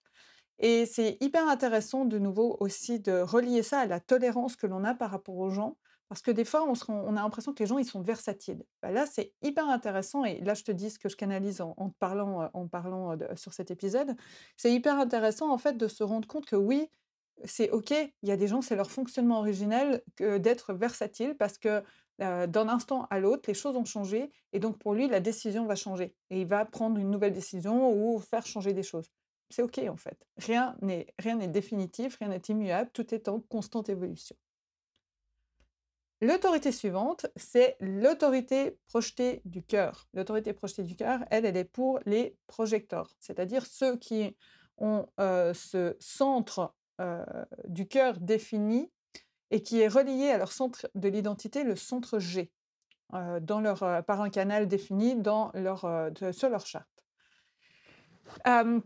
Et 0.59 0.85
c'est 0.85 1.17
hyper 1.21 1.47
intéressant 1.47 2.05
de 2.05 2.19
nouveau 2.19 2.57
aussi 2.59 2.99
de 2.99 3.21
relier 3.21 3.63
ça 3.63 3.79
à 3.79 3.85
la 3.85 3.99
tolérance 3.99 4.55
que 4.57 4.67
l'on 4.67 4.83
a 4.83 4.93
par 4.93 5.11
rapport 5.11 5.37
aux 5.37 5.49
gens, 5.49 5.77
parce 6.09 6.21
que 6.21 6.31
des 6.31 6.43
fois, 6.43 6.65
on, 6.87 7.15
a 7.15 7.21
l'impression 7.21 7.53
que 7.53 7.59
les 7.59 7.67
gens, 7.67 7.77
ils 7.77 7.85
sont 7.85 8.01
versatiles. 8.01 8.65
Bah, 8.81 8.91
là, 8.91 9.05
c'est 9.05 9.31
hyper 9.41 9.69
intéressant, 9.69 10.25
et 10.25 10.41
là, 10.41 10.55
je 10.55 10.63
te 10.63 10.71
dis 10.71 10.89
ce 10.89 10.99
que 10.99 11.07
je 11.07 11.15
canalise 11.15 11.61
en, 11.61 11.89
te 11.89 11.97
parlant, 11.99 12.49
en 12.53 12.67
parlant 12.67 13.15
sur 13.35 13.53
cet 13.53 13.71
épisode. 13.71 14.15
C'est 14.57 14.73
hyper 14.73 14.99
intéressant, 14.99 15.51
en 15.51 15.57
fait, 15.59 15.77
de 15.77 15.87
se 15.87 16.03
rendre 16.03 16.27
compte 16.27 16.45
que 16.45 16.55
oui, 16.55 16.89
c'est 17.45 17.69
OK, 17.69 17.91
il 17.91 18.27
y 18.29 18.31
a 18.31 18.37
des 18.37 18.47
gens, 18.47 18.61
c'est 18.61 18.75
leur 18.75 18.91
fonctionnement 18.91 19.39
originel 19.39 20.01
d'être 20.17 20.73
versatile, 20.73 21.35
parce 21.37 21.57
que 21.57 21.83
d'un 22.17 22.67
instant 22.67 23.07
à 23.11 23.19
l'autre, 23.19 23.43
les 23.47 23.53
choses 23.53 23.77
ont 23.77 23.85
changé, 23.85 24.31
et 24.51 24.59
donc 24.59 24.77
pour 24.79 24.93
lui, 24.93 25.07
la 25.07 25.21
décision 25.21 25.65
va 25.67 25.75
changer. 25.75 26.15
Et 26.31 26.41
il 26.41 26.47
va 26.47 26.65
prendre 26.65 26.97
une 26.97 27.11
nouvelle 27.11 27.33
décision 27.33 27.93
ou 27.93 28.19
faire 28.19 28.45
changer 28.45 28.73
des 28.73 28.83
choses 28.83 29.09
c'est 29.49 29.61
OK 29.61 29.79
en 29.79 29.97
fait. 29.97 30.25
Rien 30.37 30.75
n'est 30.81 31.47
définitif, 31.47 32.17
rien 32.17 32.29
n'est 32.29 32.41
immuable, 32.49 32.89
tout 32.93 33.13
est 33.13 33.27
en 33.27 33.39
constante 33.39 33.89
évolution. 33.89 34.35
L'autorité 36.21 36.73
suivante, 36.73 37.27
c'est 37.37 37.77
l'autorité 37.79 38.77
projetée 38.87 39.41
du 39.45 39.63
cœur. 39.63 40.09
L'autorité 40.13 40.51
projetée 40.51 40.83
du 40.83 40.97
cœur, 40.97 41.21
elle, 41.31 41.45
elle 41.45 41.55
est 41.55 41.63
pour 41.63 41.99
les 42.05 42.35
projecteurs, 42.45 43.15
c'est-à-dire 43.19 43.65
ceux 43.65 43.95
qui 43.95 44.35
ont 44.77 45.07
euh, 45.21 45.53
ce 45.53 45.95
centre 45.99 46.73
euh, 46.99 47.23
du 47.69 47.87
cœur 47.87 48.19
défini 48.19 48.91
et 49.49 49.63
qui 49.63 49.79
est 49.79 49.87
relié 49.87 50.29
à 50.29 50.37
leur 50.37 50.51
centre 50.51 50.89
de 50.93 51.07
l'identité, 51.07 51.63
le 51.63 51.77
centre 51.77 52.19
G, 52.19 52.51
euh, 53.13 53.39
dans 53.39 53.61
leur, 53.61 54.03
par 54.05 54.21
un 54.21 54.29
canal 54.29 54.67
défini 54.67 55.15
dans 55.15 55.51
leur, 55.53 55.87
sur 56.33 56.49
leur 56.49 56.65
charte 56.65 56.98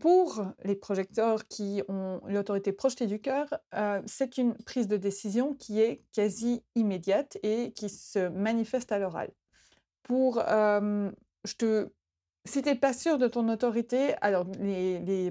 pour 0.00 0.46
les 0.64 0.74
projecteurs 0.74 1.46
qui 1.48 1.82
ont 1.88 2.20
l'autorité 2.26 2.72
projetée 2.72 3.06
du 3.06 3.20
cœur, 3.20 3.48
c'est 4.06 4.38
une 4.38 4.54
prise 4.64 4.88
de 4.88 4.96
décision 4.96 5.54
qui 5.54 5.80
est 5.80 6.02
quasi 6.12 6.62
immédiate 6.74 7.38
et 7.42 7.72
qui 7.72 7.88
se 7.88 8.28
manifeste 8.28 8.92
à 8.92 8.98
l'oral. 8.98 9.30
Pour, 10.02 10.38
je 10.38 11.54
te, 11.56 11.88
si 12.44 12.62
tu 12.62 12.68
n'es 12.68 12.74
pas 12.74 12.92
sûr 12.92 13.18
de 13.18 13.26
ton 13.26 13.48
autorité, 13.48 14.14
alors 14.20 14.46
les, 14.60 15.30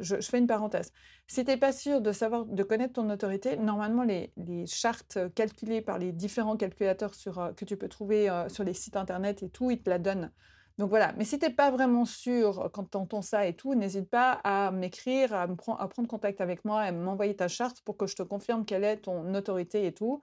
je, 0.00 0.16
fais 0.20 0.38
une 0.38 0.46
parenthèse. 0.46 0.92
Si 1.26 1.44
tu 1.44 1.50
n'es 1.50 1.56
pas 1.56 1.72
sûr 1.72 2.00
de 2.00 2.12
savoir, 2.12 2.46
de 2.46 2.62
connaître 2.62 2.94
ton 2.94 3.08
autorité, 3.10 3.56
normalement 3.56 4.02
les, 4.02 4.32
chartes 4.66 5.18
calculées 5.34 5.82
par 5.82 5.98
les 5.98 6.12
différents 6.12 6.56
calculateurs 6.56 7.14
sur, 7.14 7.52
que 7.56 7.64
tu 7.64 7.76
peux 7.76 7.88
trouver 7.88 8.28
sur 8.48 8.64
les 8.64 8.74
sites 8.74 8.96
internet 8.96 9.42
et 9.42 9.50
tout, 9.50 9.70
ils 9.70 9.82
te 9.82 9.90
la 9.90 9.98
donnent. 9.98 10.30
Donc 10.78 10.90
voilà, 10.90 11.12
mais 11.16 11.24
si 11.24 11.40
tu 11.40 11.46
n'es 11.46 11.52
pas 11.52 11.72
vraiment 11.72 12.04
sûr 12.04 12.70
quand 12.72 12.88
tu 12.92 12.96
entends 12.96 13.20
ça 13.20 13.46
et 13.46 13.54
tout, 13.54 13.74
n'hésite 13.74 14.08
pas 14.08 14.40
à 14.44 14.70
m'écrire, 14.70 15.34
à, 15.34 15.48
prendre 15.48 16.06
contact 16.06 16.40
avec 16.40 16.64
moi, 16.64 16.82
à 16.82 16.92
m'envoyer 16.92 17.34
ta 17.34 17.48
charte 17.48 17.80
pour 17.80 17.96
que 17.96 18.06
je 18.06 18.14
te 18.14 18.22
confirme 18.22 18.64
quelle 18.64 18.84
est 18.84 18.98
ton 18.98 19.34
autorité 19.34 19.86
et 19.86 19.92
tout. 19.92 20.20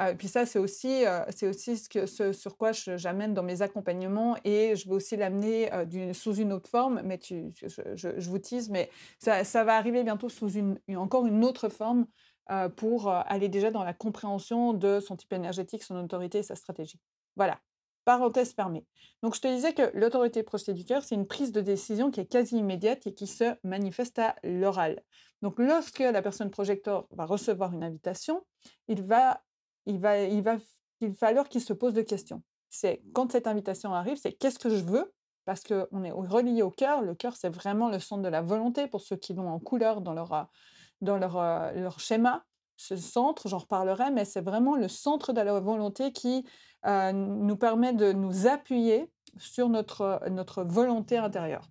et 0.00 0.14
puis 0.14 0.28
ça, 0.28 0.46
c'est 0.46 0.58
aussi, 0.58 1.04
c'est 1.28 1.46
aussi 1.46 1.76
ce, 1.76 1.88
que, 1.90 2.32
sur 2.32 2.56
quoi 2.56 2.72
j'amène 2.72 3.34
dans 3.34 3.42
mes 3.42 3.60
accompagnements 3.60 4.36
et 4.44 4.76
je 4.76 4.88
vais 4.88 4.94
aussi 4.94 5.14
l'amener 5.16 5.70
sous 6.14 6.34
une 6.36 6.54
autre 6.54 6.70
forme, 6.70 7.02
mais 7.04 7.18
tu, 7.18 7.52
je, 7.94 8.30
vous 8.30 8.38
tease, 8.38 8.70
mais 8.70 8.90
ça, 9.18 9.44
ça, 9.44 9.62
va 9.64 9.76
arriver 9.76 10.04
bientôt 10.04 10.30
sous 10.30 10.48
une, 10.48 10.78
encore 10.96 11.26
une 11.26 11.44
autre 11.44 11.68
forme 11.68 12.06
pour 12.76 13.10
aller 13.10 13.50
déjà 13.50 13.70
dans 13.70 13.84
la 13.84 13.92
compréhension 13.92 14.72
de 14.72 15.00
son 15.00 15.16
type 15.16 15.34
énergétique, 15.34 15.82
son 15.82 15.96
autorité 16.02 16.38
et 16.38 16.42
sa 16.42 16.56
stratégie. 16.56 16.98
Voilà. 17.36 17.58
Parenthèse 18.08 18.54
fermée. 18.54 18.86
Donc, 19.22 19.34
je 19.34 19.40
te 19.42 19.48
disais 19.48 19.74
que 19.74 19.90
l'autorité 19.92 20.42
projetée 20.42 20.72
du 20.72 20.82
cœur, 20.82 21.04
c'est 21.04 21.14
une 21.14 21.26
prise 21.26 21.52
de 21.52 21.60
décision 21.60 22.10
qui 22.10 22.20
est 22.20 22.24
quasi 22.24 22.56
immédiate 22.56 23.06
et 23.06 23.12
qui 23.12 23.26
se 23.26 23.54
manifeste 23.64 24.18
à 24.18 24.34
l'oral. 24.42 25.02
Donc, 25.42 25.58
lorsque 25.58 25.98
la 25.98 26.22
personne 26.22 26.48
projecteur 26.50 27.06
va 27.10 27.26
recevoir 27.26 27.74
une 27.74 27.84
invitation, 27.84 28.46
il 28.86 29.02
va, 29.02 29.42
il 29.84 30.00
va, 30.00 30.22
il 30.22 30.40
va, 30.40 30.56
il 31.02 31.12
falloir 31.12 31.50
qu'il 31.50 31.60
se 31.60 31.74
pose 31.74 31.92
deux 31.92 32.02
questions. 32.02 32.42
C'est 32.70 33.02
quand 33.12 33.30
cette 33.30 33.46
invitation 33.46 33.92
arrive, 33.92 34.16
c'est 34.16 34.32
qu'est-ce 34.32 34.58
que 34.58 34.70
je 34.70 34.82
veux? 34.82 35.12
Parce 35.44 35.62
qu'on 35.62 36.02
est 36.02 36.10
relié 36.10 36.62
au 36.62 36.70
cœur. 36.70 37.02
Le 37.02 37.14
cœur, 37.14 37.36
c'est 37.36 37.50
vraiment 37.50 37.90
le 37.90 37.98
centre 37.98 38.22
de 38.22 38.28
la 38.28 38.40
volonté 38.40 38.86
pour 38.86 39.02
ceux 39.02 39.16
qui 39.16 39.34
l'ont 39.34 39.50
en 39.50 39.58
couleur 39.58 40.00
dans 40.00 40.14
leur, 40.14 40.48
dans 41.02 41.18
leur, 41.18 41.34
leur 41.74 42.00
schéma. 42.00 42.42
Ce 42.78 42.96
centre, 42.96 43.48
j'en 43.48 43.58
reparlerai, 43.58 44.12
mais 44.12 44.24
c'est 44.24 44.40
vraiment 44.40 44.76
le 44.76 44.86
centre 44.86 45.32
de 45.32 45.40
la 45.40 45.58
volonté 45.58 46.12
qui 46.12 46.46
euh, 46.86 47.10
nous 47.10 47.56
permet 47.56 47.92
de 47.92 48.12
nous 48.12 48.46
appuyer 48.46 49.10
sur 49.36 49.68
notre, 49.68 50.22
notre 50.30 50.62
volonté 50.62 51.16
intérieure. 51.16 51.68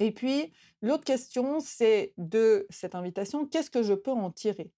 Et 0.00 0.12
puis, 0.12 0.52
l'autre 0.82 1.04
question, 1.04 1.58
c'est 1.58 2.12
de 2.18 2.66
cette 2.68 2.94
invitation, 2.94 3.46
qu'est-ce 3.46 3.70
que 3.70 3.82
je 3.82 3.94
peux 3.94 4.10
en 4.10 4.30
tirer? 4.30 4.70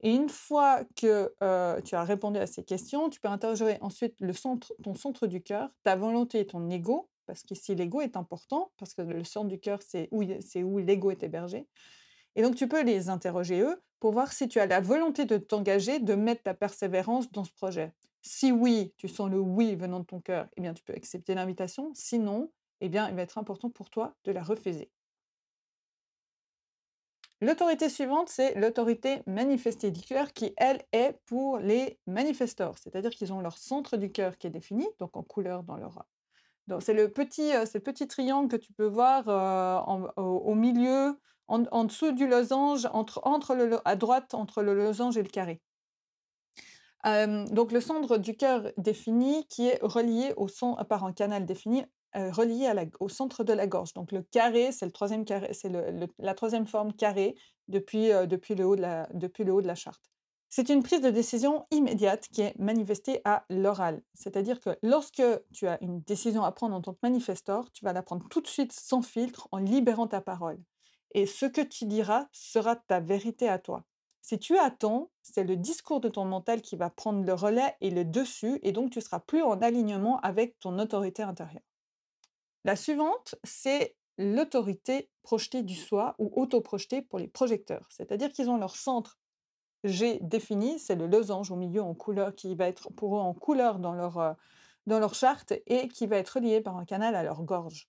Et 0.00 0.14
une 0.14 0.30
fois 0.30 0.82
que 0.96 1.34
euh, 1.42 1.82
tu 1.82 1.94
as 1.94 2.04
répondu 2.04 2.38
à 2.38 2.46
ces 2.46 2.64
questions, 2.64 3.10
tu 3.10 3.20
peux 3.20 3.28
interroger 3.28 3.76
ensuite 3.82 4.14
le 4.20 4.32
centre, 4.32 4.72
ton 4.82 4.94
centre 4.94 5.26
du 5.26 5.42
cœur, 5.42 5.68
ta 5.82 5.94
volonté 5.94 6.40
et 6.40 6.46
ton 6.46 6.70
ego, 6.70 7.10
parce 7.26 7.42
qu'ici 7.42 7.74
l'ego 7.74 8.00
est 8.00 8.16
important, 8.16 8.72
parce 8.78 8.94
que 8.94 9.02
le 9.02 9.24
centre 9.24 9.48
du 9.48 9.60
cœur, 9.60 9.80
c'est 9.82 10.08
où, 10.10 10.22
où 10.22 10.78
l'ego 10.78 11.10
est 11.10 11.22
hébergé. 11.22 11.68
Et 12.36 12.42
donc, 12.42 12.56
tu 12.56 12.68
peux 12.68 12.82
les 12.82 13.08
interroger 13.08 13.60
eux 13.60 13.82
pour 14.00 14.12
voir 14.12 14.32
si 14.32 14.48
tu 14.48 14.60
as 14.60 14.66
la 14.66 14.80
volonté 14.80 15.24
de 15.24 15.36
t'engager, 15.36 15.98
de 15.98 16.14
mettre 16.14 16.42
ta 16.42 16.54
persévérance 16.54 17.30
dans 17.30 17.44
ce 17.44 17.52
projet. 17.52 17.92
Si 18.22 18.52
oui, 18.52 18.92
tu 18.96 19.08
sens 19.08 19.30
le 19.30 19.38
oui 19.38 19.76
venant 19.76 20.00
de 20.00 20.04
ton 20.04 20.20
cœur, 20.20 20.48
eh 20.56 20.60
bien, 20.60 20.74
tu 20.74 20.82
peux 20.82 20.94
accepter 20.94 21.34
l'invitation. 21.34 21.90
Sinon, 21.94 22.50
eh 22.80 22.88
bien, 22.88 23.08
il 23.08 23.14
va 23.14 23.22
être 23.22 23.38
important 23.38 23.70
pour 23.70 23.90
toi 23.90 24.14
de 24.24 24.32
la 24.32 24.42
refuser. 24.42 24.90
L'autorité 27.40 27.90
suivante, 27.90 28.30
c'est 28.30 28.54
l'autorité 28.54 29.22
manifestée 29.26 29.90
du 29.90 30.00
cœur 30.00 30.32
qui, 30.32 30.54
elle, 30.56 30.82
est 30.92 31.18
pour 31.26 31.58
les 31.58 31.98
manifestors, 32.06 32.78
c'est-à-dire 32.78 33.10
qu'ils 33.10 33.32
ont 33.34 33.40
leur 33.40 33.58
centre 33.58 33.98
du 33.98 34.10
cœur 34.10 34.38
qui 34.38 34.46
est 34.46 34.50
défini, 34.50 34.86
donc 34.98 35.16
en 35.16 35.22
couleur 35.22 35.62
dans 35.62 35.76
leur... 35.76 36.06
C'est 36.80 36.94
le, 36.94 37.10
petit, 37.10 37.54
euh, 37.54 37.66
le 37.74 37.80
petit 37.80 38.08
triangle 38.08 38.48
que 38.48 38.56
tu 38.56 38.72
peux 38.72 38.86
voir 38.86 39.28
euh, 39.28 39.78
au, 40.16 40.54
milieu, 40.54 41.20
en, 41.48 41.84
dessous 41.84 42.12
du 42.12 42.26
losange, 42.26 42.88
entre, 42.92 43.22
à 43.84 43.96
droite 43.96 44.34
entre 44.34 44.62
le 44.62 44.74
losange 44.74 45.16
et 45.16 45.22
le 45.22 45.28
carré 45.28 45.60
donc 47.04 47.72
le 47.72 47.80
centre 47.80 48.16
du 48.16 48.34
cœur 48.34 48.72
défini 48.78 49.46
qui 49.48 49.68
est 49.68 49.78
relié 49.82 50.32
au 50.36 50.48
son 50.48 50.74
par 50.88 51.04
un 51.04 51.12
canal 51.12 51.44
défini 51.44 51.84
relié 52.14 52.72
au 53.00 53.08
centre 53.08 53.44
de 53.44 53.52
la 53.52 53.66
gorge. 53.66 53.92
Donc 53.92 54.12
le 54.12 54.22
carré, 54.22 54.72
c'est 54.72 54.86
le 54.86 54.92
troisième 54.92 55.24
carré, 55.24 55.52
c'est 55.52 55.70
la 56.18 56.34
troisième 56.34 56.66
forme 56.66 56.92
carré 56.92 57.34
depuis, 57.68 58.08
depuis, 58.26 58.54
le 58.54 58.64
haut 58.64 58.76
de 58.76 58.82
la, 58.82 59.08
depuis 59.12 59.44
le 59.44 59.52
haut 59.52 59.60
de 59.60 59.66
la 59.66 59.74
charte. 59.74 60.02
C'est 60.48 60.68
une 60.68 60.84
prise 60.84 61.00
de 61.00 61.10
décision 61.10 61.66
immédiate 61.72 62.28
qui 62.28 62.42
est 62.42 62.56
manifestée 62.60 63.20
à 63.24 63.44
l'oral. 63.50 64.00
C'est-à-dire 64.14 64.60
que 64.60 64.78
lorsque 64.82 65.22
tu 65.52 65.66
as 65.66 65.82
une 65.82 66.00
décision 66.02 66.44
à 66.44 66.52
prendre 66.52 66.76
en 66.76 66.80
tant 66.80 66.92
que 66.92 67.00
manifestor, 67.02 67.72
tu 67.72 67.84
vas 67.84 67.92
la 67.92 68.04
prendre 68.04 68.24
tout 68.28 68.40
de 68.40 68.46
suite 68.46 68.72
sans 68.72 69.02
filtre 69.02 69.48
en 69.50 69.58
libérant 69.58 70.06
ta 70.06 70.20
parole. 70.20 70.60
Et 71.14 71.26
ce 71.26 71.46
que 71.46 71.60
tu 71.60 71.86
diras 71.86 72.26
sera 72.32 72.76
ta 72.76 73.00
vérité 73.00 73.48
à 73.48 73.58
toi. 73.58 73.84
Si 74.20 74.38
tu 74.38 74.58
attends, 74.58 75.10
c'est 75.22 75.44
le 75.44 75.56
discours 75.56 76.00
de 76.00 76.08
ton 76.08 76.24
mental 76.24 76.62
qui 76.62 76.76
va 76.76 76.90
prendre 76.90 77.24
le 77.24 77.34
relais 77.34 77.76
et 77.80 77.90
le 77.90 78.04
dessus, 78.04 78.58
et 78.62 78.72
donc 78.72 78.90
tu 78.90 79.00
seras 79.00 79.20
plus 79.20 79.42
en 79.42 79.60
alignement 79.60 80.18
avec 80.20 80.58
ton 80.60 80.78
autorité 80.78 81.22
intérieure. 81.22 81.62
La 82.64 82.76
suivante, 82.76 83.34
c'est 83.44 83.94
l'autorité 84.16 85.10
projetée 85.22 85.62
du 85.62 85.74
soi 85.74 86.14
ou 86.18 86.32
auto-projetée 86.40 87.02
pour 87.02 87.18
les 87.18 87.28
projecteurs. 87.28 87.86
C'est-à-dire 87.90 88.32
qu'ils 88.32 88.48
ont 88.48 88.56
leur 88.56 88.76
centre 88.76 89.18
G 89.84 90.18
défini, 90.22 90.78
c'est 90.78 90.94
le 90.94 91.06
losange 91.06 91.50
au 91.50 91.56
milieu 91.56 91.82
en 91.82 91.94
couleur 91.94 92.34
qui 92.34 92.54
va 92.54 92.66
être 92.66 92.90
pour 92.94 93.18
eux 93.18 93.20
en 93.20 93.34
couleur 93.34 93.78
dans 93.78 93.92
leur, 93.92 94.18
euh, 94.18 94.32
dans 94.86 94.98
leur 94.98 95.14
charte 95.14 95.52
et 95.66 95.88
qui 95.88 96.06
va 96.06 96.16
être 96.16 96.30
relié 96.30 96.62
par 96.62 96.78
un 96.78 96.86
canal 96.86 97.14
à 97.14 97.22
leur 97.22 97.42
gorge. 97.42 97.88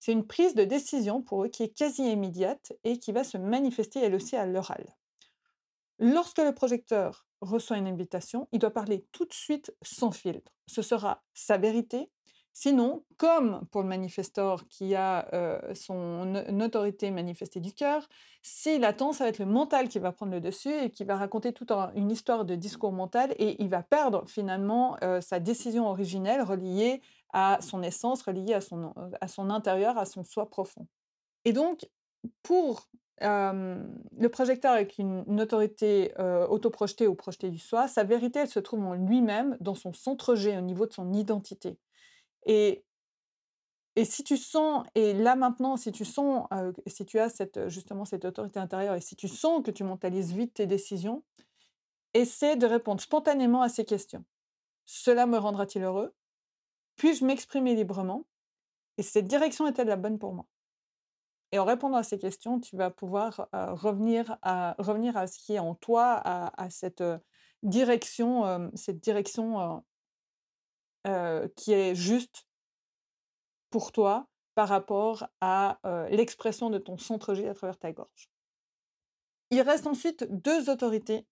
C'est 0.00 0.12
une 0.12 0.26
prise 0.26 0.54
de 0.54 0.64
décision 0.64 1.22
pour 1.22 1.44
eux 1.44 1.48
qui 1.48 1.62
est 1.62 1.76
quasi 1.76 2.10
immédiate 2.10 2.72
et 2.84 2.98
qui 2.98 3.12
va 3.12 3.24
se 3.24 3.36
manifester 3.36 4.00
elle 4.00 4.14
aussi 4.14 4.36
à 4.36 4.46
l'oral. 4.46 4.84
Lorsque 5.98 6.38
le 6.38 6.54
projecteur 6.54 7.26
reçoit 7.40 7.76
une 7.76 7.88
invitation, 7.88 8.48
il 8.52 8.58
doit 8.58 8.70
parler 8.70 9.04
tout 9.12 9.24
de 9.24 9.32
suite 9.32 9.74
sans 9.82 10.12
filtre. 10.12 10.52
Ce 10.66 10.82
sera 10.82 11.22
sa 11.34 11.56
vérité. 11.56 12.10
Sinon, 12.52 13.04
comme 13.18 13.64
pour 13.70 13.82
le 13.82 13.88
manifestor 13.88 14.66
qui 14.68 14.96
a 14.96 15.32
euh, 15.32 15.60
son 15.74 16.34
autorité 16.60 17.12
manifestée 17.12 17.60
du 17.60 17.72
cœur, 17.72 18.08
s'il 18.42 18.84
attend, 18.84 19.12
ça 19.12 19.24
va 19.24 19.30
être 19.30 19.38
le 19.38 19.46
mental 19.46 19.88
qui 19.88 20.00
va 20.00 20.10
prendre 20.10 20.32
le 20.32 20.40
dessus 20.40 20.72
et 20.72 20.90
qui 20.90 21.04
va 21.04 21.16
raconter 21.16 21.52
toute 21.52 21.70
une 21.94 22.10
histoire 22.10 22.44
de 22.44 22.56
discours 22.56 22.90
mental 22.90 23.32
et 23.38 23.62
il 23.62 23.68
va 23.68 23.84
perdre 23.84 24.24
finalement 24.26 24.96
euh, 25.04 25.20
sa 25.20 25.38
décision 25.38 25.88
originelle 25.88 26.42
reliée 26.42 27.00
à 27.32 27.58
son 27.60 27.82
essence, 27.82 28.22
reliée 28.22 28.54
à 28.54 28.60
son, 28.60 28.94
à 29.20 29.28
son 29.28 29.50
intérieur, 29.50 29.98
à 29.98 30.04
son 30.04 30.24
soi 30.24 30.48
profond. 30.48 30.86
Et 31.44 31.52
donc, 31.52 31.88
pour 32.42 32.88
le 33.20 34.26
projecteur 34.28 34.72
avec 34.72 34.98
une, 34.98 35.40
autorité 35.40 36.12
autoprojetée 36.48 37.06
ou 37.06 37.14
projetée 37.14 37.50
du 37.50 37.58
soi, 37.58 37.88
sa 37.88 38.04
vérité, 38.04 38.40
elle 38.40 38.48
se 38.48 38.60
trouve 38.60 38.84
en 38.84 38.94
lui-même, 38.94 39.56
dans 39.60 39.74
son 39.74 39.92
centre 39.92 40.34
G, 40.34 40.56
au 40.56 40.60
niveau 40.60 40.86
de 40.86 40.92
son 40.92 41.12
identité. 41.12 41.78
Et, 42.46 42.84
et 43.96 44.04
si 44.04 44.22
tu 44.22 44.36
sens, 44.36 44.86
et 44.94 45.12
là 45.12 45.34
maintenant, 45.34 45.76
si 45.76 45.90
tu 45.90 46.04
sens, 46.04 46.46
si 46.86 47.04
tu 47.04 47.18
as 47.18 47.28
cette, 47.28 47.68
justement 47.68 48.04
cette 48.04 48.24
autorité 48.24 48.60
intérieure, 48.60 48.94
et 48.94 49.00
si 49.00 49.16
tu 49.16 49.28
sens 49.28 49.62
que 49.64 49.70
tu 49.70 49.84
mentalises 49.84 50.32
vite 50.32 50.54
tes 50.54 50.66
décisions, 50.66 51.24
essaie 52.14 52.56
de 52.56 52.66
répondre 52.66 53.00
spontanément 53.00 53.62
à 53.62 53.68
ces 53.68 53.84
questions. 53.84 54.24
Cela 54.84 55.26
me 55.26 55.36
rendra-t-il 55.36 55.84
heureux? 55.84 56.14
Puis-je 56.98 57.24
m'exprimer 57.24 57.74
librement 57.74 58.26
Et 58.98 59.02
cette 59.02 59.26
direction 59.26 59.66
est-elle 59.66 59.86
la 59.86 59.96
bonne 59.96 60.18
pour 60.18 60.34
moi? 60.34 60.44
Et 61.52 61.58
en 61.58 61.64
répondant 61.64 61.96
à 61.96 62.02
ces 62.02 62.18
questions, 62.18 62.60
tu 62.60 62.76
vas 62.76 62.90
pouvoir 62.90 63.48
revenir, 63.52 64.36
à, 64.42 64.74
revenir 64.78 65.16
à 65.16 65.26
ce 65.26 65.38
qui 65.38 65.54
est 65.54 65.58
en 65.60 65.74
toi, 65.74 66.20
à, 66.22 66.68
cette 66.68 67.02
direction, 67.62 68.70
cette 68.74 69.00
direction 69.00 69.82
qui 71.56 71.72
est 71.72 71.94
juste 71.94 72.46
pour 73.70 73.92
toi 73.92 74.28
par 74.54 74.68
rapport 74.68 75.26
à 75.40 75.78
l'expression 76.10 76.68
de 76.68 76.76
ton 76.78 76.98
centre 76.98 77.32
G 77.32 77.48
à 77.48 77.54
travers 77.54 77.78
ta 77.78 77.92
gorge. 77.92 78.28
Il 79.50 79.62
reste 79.62 79.86
ensuite 79.86 80.26
deux 80.28 80.68
autorités 80.68 81.26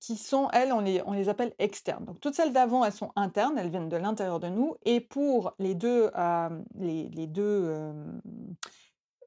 qui 0.00 0.16
sont, 0.16 0.48
elles, 0.52 0.72
on 0.72 0.80
les, 0.80 1.28
appelle 1.28 1.52
externes. 1.58 2.04
Donc 2.04 2.20
toutes 2.20 2.34
celles 2.34 2.52
d'avant, 2.52 2.84
elles 2.84 2.92
sont 2.92 3.12
internes, 3.16 3.58
elles 3.58 3.70
viennent 3.70 3.88
de 3.88 3.96
l'intérieur 3.96 4.40
de 4.40 4.48
nous. 4.48 4.76
Et 4.84 5.00
pour 5.00 5.54
les 5.58 5.74
deux, 5.74 6.10
les, 6.78 7.26
deux 7.26 7.92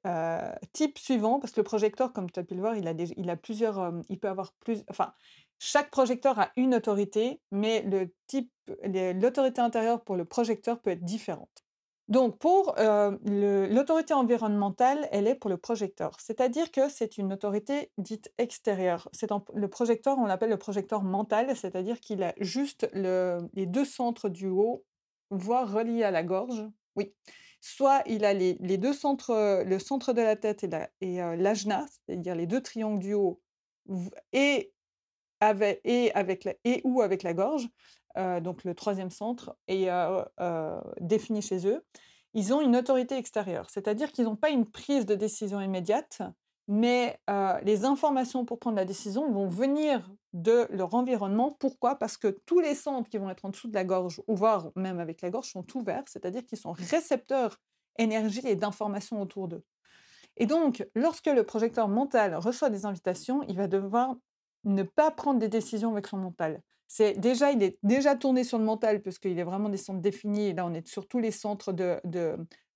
euh, 0.05 0.51
type 0.73 0.97
suivant, 0.97 1.39
parce 1.39 1.53
que 1.53 1.61
le 1.61 1.63
projecteur, 1.63 2.13
comme 2.13 2.29
tu 2.29 2.39
as 2.39 2.43
pu 2.43 2.55
le 2.55 2.61
voir, 2.61 2.75
il 2.75 2.87
a, 2.87 2.91
il 2.91 3.29
a 3.29 3.35
plusieurs, 3.35 3.93
il 4.09 4.19
peut 4.19 4.29
avoir 4.29 4.53
plus, 4.53 4.83
enfin, 4.89 5.13
chaque 5.59 5.89
projecteur 5.89 6.39
a 6.39 6.51
une 6.57 6.75
autorité, 6.75 7.41
mais 7.51 7.85
l'autorité 9.13 9.61
intérieure 9.61 10.03
pour 10.03 10.15
le 10.15 10.25
projecteur 10.25 10.79
peut 10.79 10.91
être 10.91 11.03
différente. 11.03 11.64
Donc, 12.07 12.37
pour 12.37 12.75
l'autorité 12.77 14.13
environnementale, 14.13 15.07
elle 15.11 15.27
est 15.27 15.35
pour 15.35 15.49
le 15.49 15.57
projecteur, 15.57 16.17
c'est-à-dire 16.19 16.71
que 16.71 16.87
c'est 16.87 17.17
une 17.17 17.33
autorité 17.33 17.91
dite 17.97 18.31
extérieure. 18.37 19.09
C'est 19.11 19.29
le 19.53 19.67
projecteur, 19.67 20.17
on 20.19 20.25
l'appelle 20.25 20.51
le 20.51 20.57
projecteur 20.57 21.01
mental, 21.01 21.55
c'est-à-dire 21.55 21.99
qu'il 21.99 22.21
a 22.21 22.33
juste 22.39 22.87
les 22.93 23.65
deux 23.65 23.85
centres 23.85 24.29
du 24.29 24.47
haut, 24.47 24.85
voire 25.31 25.71
reliés 25.71 26.03
à 26.03 26.11
la 26.11 26.23
gorge. 26.23 26.63
Oui, 26.95 27.11
soit 27.59 28.03
il 28.05 28.23
a 28.23 28.33
les, 28.33 28.77
deux 28.77 28.93
centres, 28.93 29.63
le 29.63 29.79
centre 29.79 30.13
de 30.13 30.21
la 30.21 30.35
tête 30.35 30.63
et 31.01 31.17
l'ajna, 31.17 31.85
c'est-à-dire 31.89 32.35
les 32.35 32.45
deux 32.45 32.61
triangles 32.61 32.99
du 32.99 33.15
haut, 33.15 33.41
et 34.31 34.71
avec 35.39 35.81
et 35.83 36.81
ou 36.83 37.01
avec 37.01 37.23
la 37.23 37.33
gorge, 37.33 37.67
donc 38.15 38.63
le 38.63 38.73
troisième 38.73 39.09
centre, 39.09 39.55
est 39.67 39.89
défini 40.99 41.41
chez 41.41 41.67
eux. 41.67 41.83
Ils 42.33 42.53
ont 42.53 42.61
une 42.61 42.75
autorité 42.75 43.15
extérieure, 43.15 43.69
c'est-à-dire 43.69 44.11
qu'ils 44.11 44.25
n'ont 44.25 44.35
pas 44.35 44.49
une 44.49 44.65
prise 44.65 45.05
de 45.05 45.15
décision 45.15 45.61
immédiate, 45.61 46.21
mais 46.67 47.19
les 47.63 47.85
informations 47.85 48.43
pour 48.43 48.59
prendre 48.59 48.75
la 48.75 48.85
décision 48.85 49.31
vont 49.31 49.47
venir 49.47 50.11
de 50.33 50.67
leur 50.69 50.93
environnement. 50.95 51.51
Pourquoi? 51.59 51.95
Parce 51.95 52.17
que 52.17 52.27
tous 52.45 52.59
les 52.59 52.75
centres 52.75 53.09
qui 53.09 53.17
vont 53.17 53.29
être 53.29 53.45
en 53.45 53.49
dessous 53.49 53.69
de 53.69 53.73
la 53.73 53.85
gorge, 53.85 54.21
ou 54.27 54.35
voire 54.35 54.71
même 54.75 54.99
avec 54.99 55.21
la 55.21 55.29
gorge, 55.29 55.51
sont 55.51 55.65
ouverts, 55.77 56.03
c'est-à-dire 56.07 56.45
qu'ils 56.45 56.57
sont 56.57 56.73
récepteurs 56.73 57.57
énergie 57.97 58.41
et 58.43 58.55
d'informations 58.55 59.21
autour 59.21 59.47
d'eux. 59.47 59.63
Et 60.35 60.45
donc, 60.45 60.85
lorsque 60.95 61.27
le 61.27 61.45
projecteur 61.45 61.87
mental 61.87 62.35
reçoit 62.35 62.69
des 62.69 62.85
invitations, 62.85 63.41
il 63.43 63.55
va 63.55 63.67
devoir 63.67 64.15
ne 64.65 64.83
pas 64.83 65.11
prendre 65.11 65.39
des 65.39 65.47
décisions 65.47 65.93
avec 65.93 66.07
son 66.07 66.17
mental. 66.17 66.61
C'est 66.87 67.13
déjà, 67.13 67.51
il 67.51 67.63
est 67.63 67.77
déjà 67.83 68.15
tourné 68.15 68.43
sur 68.43 68.57
le 68.57 68.63
mental 68.63 69.01
puisqu'il 69.01 69.39
est 69.39 69.43
vraiment 69.43 69.69
des 69.69 69.77
centres 69.77 70.01
définis. 70.01 70.47
Et 70.47 70.53
là, 70.53 70.65
on 70.65 70.73
est 70.73 70.87
sur 70.87 71.07
tous 71.07 71.19
les 71.19 71.31
centres 71.31 71.73
de, 71.73 71.99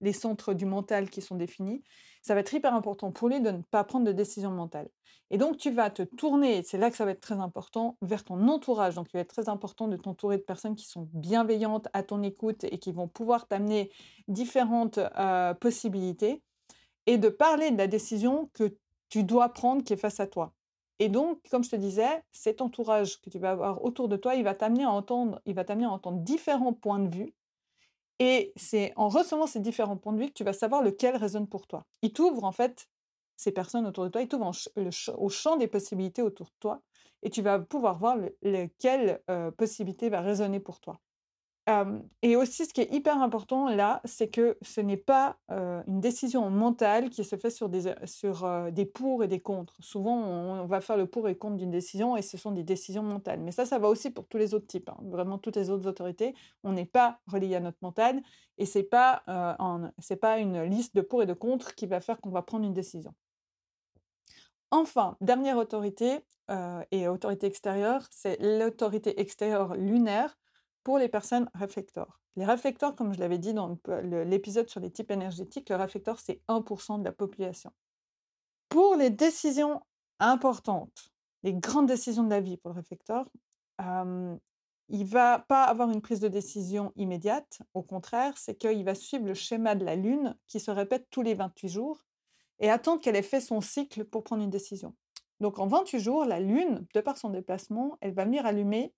les 0.01 0.13
centres 0.13 0.53
du 0.53 0.65
mental 0.65 1.09
qui 1.09 1.21
sont 1.21 1.35
définis 1.35 1.83
ça 2.21 2.33
va 2.33 2.41
être 2.41 2.53
hyper 2.53 2.73
important 2.73 3.11
pour 3.11 3.29
lui 3.29 3.41
de 3.41 3.51
ne 3.51 3.61
pas 3.61 3.83
prendre 3.83 4.05
de 4.05 4.11
décision 4.11 4.51
mentale. 4.51 4.89
Et 5.31 5.37
donc, 5.37 5.57
tu 5.57 5.71
vas 5.71 5.89
te 5.89 6.01
tourner, 6.01 6.63
c'est 6.63 6.77
là 6.77 6.89
que 6.89 6.97
ça 6.97 7.05
va 7.05 7.11
être 7.11 7.21
très 7.21 7.39
important, 7.39 7.97
vers 8.01 8.23
ton 8.23 8.47
entourage. 8.47 8.95
Donc, 8.95 9.07
il 9.13 9.17
va 9.17 9.21
être 9.21 9.33
très 9.33 9.47
important 9.47 9.87
de 9.87 9.95
t'entourer 9.95 10.37
de 10.37 10.43
personnes 10.43 10.75
qui 10.75 10.87
sont 10.87 11.07
bienveillantes 11.13 11.87
à 11.93 12.03
ton 12.03 12.23
écoute 12.23 12.63
et 12.63 12.79
qui 12.79 12.91
vont 12.91 13.07
pouvoir 13.07 13.47
t'amener 13.47 13.91
différentes 14.27 14.97
euh, 14.97 15.53
possibilités 15.53 16.41
et 17.05 17.17
de 17.17 17.29
parler 17.29 17.71
de 17.71 17.77
la 17.77 17.87
décision 17.87 18.49
que 18.53 18.75
tu 19.09 19.23
dois 19.23 19.49
prendre 19.49 19.83
qui 19.83 19.93
est 19.93 19.97
face 19.97 20.19
à 20.19 20.27
toi. 20.27 20.53
Et 20.99 21.09
donc, 21.09 21.39
comme 21.49 21.63
je 21.63 21.69
te 21.69 21.75
disais, 21.75 22.23
cet 22.31 22.61
entourage 22.61 23.21
que 23.21 23.29
tu 23.29 23.39
vas 23.39 23.51
avoir 23.51 23.83
autour 23.83 24.09
de 24.09 24.17
toi, 24.17 24.35
il 24.35 24.43
va 24.43 24.53
t'amener 24.53 24.83
à 24.83 24.91
entendre, 24.91 25.41
il 25.45 25.55
va 25.55 25.63
t'amener 25.63 25.85
à 25.85 25.91
entendre 25.91 26.19
différents 26.19 26.73
points 26.73 26.99
de 26.99 27.15
vue 27.15 27.33
et 28.19 28.51
c'est 28.57 28.91
en 28.97 29.07
recevant 29.07 29.47
ces 29.47 29.61
différents 29.61 29.95
points 29.95 30.13
de 30.13 30.19
vue 30.19 30.27
que 30.27 30.33
tu 30.33 30.43
vas 30.43 30.53
savoir 30.53 30.83
lequel 30.83 31.15
résonne 31.15 31.47
pour 31.47 31.67
toi. 31.67 31.85
Il 32.01 32.11
t'ouvre 32.11 32.43
en 32.43 32.51
fait 32.51 32.89
ces 33.37 33.53
personnes 33.53 33.87
autour 33.87 34.03
de 34.03 34.09
toi, 34.09 34.21
il 34.21 34.27
t'ouvre 34.27 34.51
au 35.17 35.29
champ 35.29 35.55
des 35.55 35.67
possibilités 35.67 36.21
autour 36.21 36.47
de 36.47 36.55
toi 36.59 36.81
et 37.23 37.29
tu 37.29 37.41
vas 37.41 37.59
pouvoir 37.59 37.97
voir 37.97 38.17
lequel 38.41 39.21
euh, 39.29 39.51
possibilité 39.51 40.09
va 40.09 40.19
résonner 40.19 40.59
pour 40.59 40.81
toi 40.81 40.99
et 42.21 42.35
aussi, 42.35 42.65
ce 42.65 42.73
qui 42.73 42.81
est 42.81 42.93
hyper 42.93 43.21
important 43.21 43.69
là, 43.69 44.01
c'est 44.05 44.29
que 44.29 44.57
ce 44.61 44.81
n'est 44.81 44.97
pas 44.97 45.37
une 45.49 45.99
décision 45.99 46.49
mentale 46.49 47.09
qui 47.09 47.23
se 47.23 47.35
fait 47.35 47.49
sur 47.49 47.69
des, 47.69 47.93
sur, 48.05 48.71
des 48.71 48.85
pour 48.85 49.23
et 49.23 49.27
des 49.27 49.39
contre. 49.39 49.75
Souvent, 49.79 50.17
on, 50.17 50.65
va 50.65 50.81
faire 50.81 50.97
le 50.97 51.05
pour 51.05 51.27
et 51.27 51.35
contre 51.35 51.57
d'une 51.57 51.71
décision 51.71 52.15
et 52.17 52.21
ce 52.21 52.37
sont 52.37 52.51
des 52.51 52.63
décisions 52.63 53.03
mentales. 53.03 53.39
Mais 53.39 53.51
ça, 53.51 53.65
ça 53.65 53.79
va 53.79 53.87
aussi 53.89 54.09
pour 54.09 54.27
tous 54.27 54.37
les 54.37 54.53
autres 54.53 54.67
types. 54.67 54.89
Hein. 54.89 54.97
Vraiment, 55.03 55.37
toutes 55.37 55.55
les 55.55 55.69
autres 55.69 55.87
autorités, 55.87 56.33
on 56.63 56.71
n'est 56.71 56.85
pas 56.85 57.19
relié 57.27 57.55
à 57.55 57.59
notre 57.59 57.79
mental 57.81 58.21
et 58.57 58.65
ce 58.65 58.79
n'est 58.79 58.83
pas, 58.83 59.23
pas 59.27 60.37
une 60.39 60.63
liste 60.63 60.95
de 60.95 61.01
pour 61.01 61.23
et 61.23 61.25
de 61.25 61.33
contre 61.33 61.75
qui 61.75 61.87
va 61.87 62.01
faire 62.01 62.19
qu'on 62.19 62.31
va 62.31 62.41
prendre 62.41 62.65
une 62.65 62.73
décision. 62.73 63.13
Enfin, 64.71 65.17
dernière 65.21 65.57
autorité 65.57 66.19
et 66.91 67.07
autorité 67.07 67.47
extérieure, 67.47 68.05
c'est 68.11 68.39
l'autorité 68.39 69.19
extérieure 69.19 69.75
lunaire 69.75 70.37
pour 70.83 70.97
les 70.97 71.09
personnes 71.09 71.49
réflecteurs. 71.53 72.19
Les 72.35 72.45
réflecteurs, 72.45 72.95
comme 72.95 73.13
je 73.13 73.19
l'avais 73.19 73.37
dit 73.37 73.53
dans 73.53 73.77
l'épisode 74.25 74.69
sur 74.69 74.79
les 74.79 74.91
types 74.91 75.11
énergétiques, 75.11 75.69
le 75.69 75.75
réflecteur, 75.75 76.19
c'est 76.19 76.41
1% 76.47 76.99
de 76.99 77.03
la 77.03 77.11
population. 77.11 77.71
Pour 78.69 78.95
les 78.95 79.09
décisions 79.09 79.81
importantes, 80.19 81.11
les 81.43 81.53
grandes 81.53 81.87
décisions 81.87 82.23
de 82.23 82.29
la 82.29 82.39
vie 82.39 82.57
pour 82.57 82.71
le 82.71 82.75
réflecteur, 82.75 83.27
il 83.79 85.05
va 85.05 85.39
pas 85.39 85.63
avoir 85.63 85.89
une 85.89 86.01
prise 86.01 86.19
de 86.19 86.27
décision 86.27 86.91
immédiate. 86.95 87.59
Au 87.73 87.83
contraire, 87.83 88.37
c'est 88.37 88.55
qu'il 88.55 88.83
va 88.83 88.95
suivre 88.95 89.25
le 89.25 89.33
schéma 89.33 89.75
de 89.75 89.85
la 89.85 89.95
Lune 89.95 90.35
qui 90.47 90.59
se 90.59 90.71
répète 90.71 91.07
tous 91.09 91.21
les 91.21 91.33
28 91.33 91.69
jours 91.69 92.03
et 92.59 92.69
attendre 92.69 93.01
qu'elle 93.01 93.15
ait 93.15 93.21
fait 93.21 93.41
son 93.41 93.61
cycle 93.61 94.05
pour 94.05 94.23
prendre 94.23 94.43
une 94.43 94.49
décision. 94.49 94.95
Donc 95.39 95.59
en 95.59 95.67
28 95.67 95.99
jours, 95.99 96.25
la 96.25 96.39
Lune, 96.39 96.85
de 96.93 97.01
par 97.01 97.17
son 97.17 97.29
déplacement, 97.29 97.97
elle 98.01 98.13
va 98.13 98.25
venir 98.25 98.45
allumer 98.45 98.93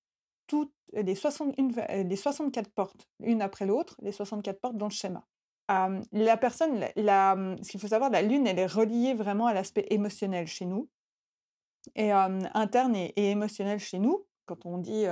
toutes 0.52 0.74
les, 0.92 1.16
64 1.16 2.70
portes, 2.72 3.08
une 3.22 3.42
après 3.42 3.66
l'autre, 3.66 3.96
les 4.02 4.12
64 4.12 4.60
portes 4.60 4.76
dans 4.76 4.88
le 4.88 4.92
schéma. 4.92 5.26
la 5.70 6.36
personne, 6.36 6.82
ce 6.98 7.72
qu'il 7.72 7.80
faut 7.80 7.88
savoir, 7.88 8.10
la 8.10 8.22
Lune, 8.22 8.46
elle 8.48 8.60
est 8.60 8.66
reliée 8.66 9.14
vraiment 9.14 9.48
à 9.48 9.54
l'aspect 9.54 9.88
émotionnel 9.92 10.48
chez 10.48 10.66
nous, 10.66 10.90
et 11.96 12.12
interne 12.12 12.98
et, 12.98 13.14
émotionnel 13.16 13.80
chez 13.80 14.00
nous. 14.00 14.28
Quand 14.46 14.66
on 14.66 14.78
dit 14.78 15.06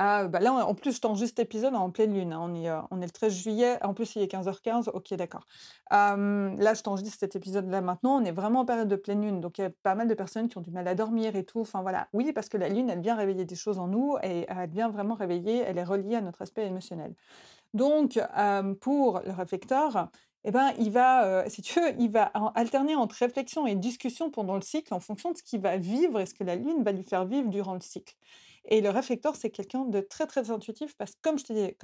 ah, 0.00 0.28
bah 0.28 0.38
là, 0.38 0.52
en 0.52 0.74
plus, 0.76 0.94
je 0.94 1.00
t'enregistre 1.00 1.38
cet 1.38 1.46
épisode 1.46 1.74
en 1.74 1.90
pleine 1.90 2.14
lune. 2.14 2.32
Hein, 2.32 2.38
on, 2.40 2.54
est, 2.54 2.70
on 2.92 3.00
est 3.00 3.06
le 3.06 3.10
13 3.10 3.34
juillet. 3.34 3.84
En 3.84 3.94
plus, 3.94 4.14
il 4.14 4.22
est 4.22 4.32
15h15. 4.32 4.90
Ok, 4.90 5.12
d'accord. 5.14 5.44
là, 5.90 6.72
je 6.72 6.82
t'enregistre 6.82 7.18
cet 7.18 7.34
épisode-là 7.34 7.80
maintenant. 7.80 8.22
On 8.22 8.24
est 8.24 8.30
vraiment 8.30 8.60
en 8.60 8.64
période 8.64 8.86
de 8.86 8.94
pleine 8.94 9.22
lune. 9.22 9.40
Donc, 9.40 9.58
il 9.58 9.62
y 9.62 9.64
a 9.64 9.70
pas 9.82 9.96
mal 9.96 10.06
de 10.06 10.14
personnes 10.14 10.48
qui 10.48 10.56
ont 10.56 10.60
du 10.60 10.70
mal 10.70 10.86
à 10.86 10.94
dormir 10.94 11.34
et 11.34 11.44
tout. 11.44 11.60
Enfin, 11.60 11.82
voilà. 11.82 12.06
Oui, 12.12 12.32
parce 12.32 12.48
que 12.48 12.56
la 12.56 12.68
lune, 12.68 12.88
elle 12.90 13.00
vient 13.00 13.16
réveiller 13.16 13.44
des 13.44 13.56
choses 13.56 13.80
en 13.80 13.88
nous 13.88 14.16
et 14.22 14.46
elle 14.48 14.70
vient 14.70 14.88
vraiment 14.88 15.14
réveiller. 15.16 15.64
Elle 15.66 15.78
est 15.78 15.84
reliée 15.84 16.14
à 16.14 16.20
notre 16.20 16.42
aspect 16.42 16.64
émotionnel. 16.64 17.16
Donc, 17.74 18.20
pour 18.80 19.20
le 19.26 19.32
réflecteur, 19.32 20.10
eh 20.44 20.52
ben, 20.52 20.72
il 20.78 20.92
va, 20.92 21.50
si 21.50 21.60
tu 21.60 21.80
veux, 21.80 21.90
il 21.98 22.12
va 22.12 22.30
alterner 22.54 22.94
entre 22.94 23.16
réflexion 23.16 23.66
et 23.66 23.74
discussion 23.74 24.30
pendant 24.30 24.54
le 24.54 24.62
cycle 24.62 24.94
en 24.94 25.00
fonction 25.00 25.32
de 25.32 25.36
ce 25.36 25.42
qu'il 25.42 25.60
va 25.60 25.76
vivre 25.76 26.20
et 26.20 26.26
ce 26.26 26.34
que 26.34 26.44
la 26.44 26.54
Lune 26.54 26.84
va 26.84 26.92
lui 26.92 27.02
faire 27.02 27.24
vivre 27.24 27.48
durant 27.48 27.74
le 27.74 27.80
cycle. 27.80 28.14
Et 28.68 28.82
le 28.82 28.90
réflecteur, 28.90 29.34
c'est 29.34 29.50
quelqu'un 29.50 29.84
de 29.84 30.00
très, 30.00 30.26
très 30.26 30.50
intuitif 30.50 30.94
parce 30.96 31.12
que, 31.12 31.20
comme 31.22 31.38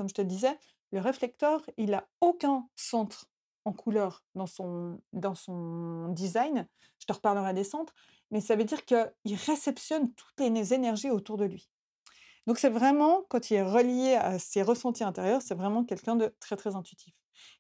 je 0.09 0.15
te, 0.15 0.23
disais, 0.23 0.59
le 0.93 1.01
réflecteur, 1.01 1.63
il 1.79 1.91
n'a 1.91 2.07
aucun 2.21 2.69
centre 2.77 3.27
en 3.65 3.73
couleur 3.73 4.23
dans 4.35 4.47
son, 4.47 5.01
dans 5.15 5.35
son 5.35 6.09
design. 6.09 6.69
Je 7.01 7.07
te 7.07 7.13
reparlerai 7.15 7.55
des 7.55 7.65
centres, 7.65 7.95
mais 8.31 8.43
ça 8.43 8.55
veut 8.55 8.65
dire 8.65 8.85
qu'il 8.85 9.37
réceptionne 9.47 10.13
toutes 10.13 10.41
les 10.41 10.75
énergies 10.75 11.11
autour 11.11 11.39
de 11.39 11.47
lui. 11.47 11.71
Donc 12.47 12.59
c'est 12.59 12.69
vraiment, 12.69 13.25
quand 13.31 13.51
il 13.51 13.55
est 13.55 13.63
relié 13.63 14.15
à 14.15 14.39
ses 14.39 14.63
ressentis 14.63 15.05
intérieurs, 15.05 15.41
c'est 15.41 15.55
vraiment 15.55 15.85
quelqu'un 15.85 16.17
de 16.17 16.35
très, 16.39 16.57
très 16.57 16.77
intuitif. 16.77 17.15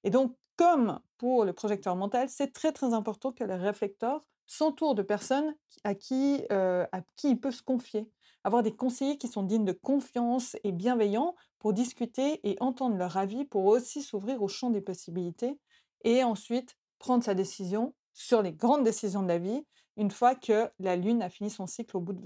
Et 0.04 0.10
donc, 0.10 0.36
comme 0.56 1.00
pour 1.16 1.46
le 1.46 1.54
projecteur 1.54 1.96
mental, 1.96 2.28
c'est 2.28 2.52
très, 2.52 2.72
très 2.72 2.92
important 2.92 3.32
que 3.32 3.44
le 3.44 3.54
réflecteur 3.54 4.20
s'entoure 4.46 4.94
de 4.94 5.02
personnes 5.02 5.54
à 5.84 5.94
qui, 5.94 6.44
euh, 6.52 6.86
à 6.92 7.00
qui 7.16 7.30
il 7.30 7.40
peut 7.40 7.50
se 7.50 7.62
confier, 7.62 8.10
avoir 8.44 8.62
des 8.62 8.74
conseillers 8.74 9.18
qui 9.18 9.28
sont 9.28 9.42
dignes 9.42 9.64
de 9.64 9.72
confiance 9.72 10.56
et 10.62 10.72
bienveillants 10.72 11.34
pour 11.58 11.72
discuter 11.72 12.40
et 12.48 12.56
entendre 12.60 12.96
leur 12.96 13.16
avis, 13.16 13.44
pour 13.46 13.64
aussi 13.64 14.02
s'ouvrir 14.02 14.42
au 14.42 14.48
champ 14.48 14.70
des 14.70 14.82
possibilités 14.82 15.58
et 16.04 16.22
ensuite 16.22 16.76
prendre 16.98 17.24
sa 17.24 17.34
décision 17.34 17.94
sur 18.12 18.42
les 18.42 18.52
grandes 18.52 18.84
décisions 18.84 19.22
de 19.22 19.28
la 19.28 19.38
vie 19.38 19.66
une 19.96 20.10
fois 20.10 20.34
que 20.34 20.70
la 20.78 20.96
Lune 20.96 21.22
a 21.22 21.30
fini 21.30 21.50
son 21.50 21.66
cycle 21.66 21.96
au 21.96 22.00
bout 22.00 22.12
de 22.12 22.22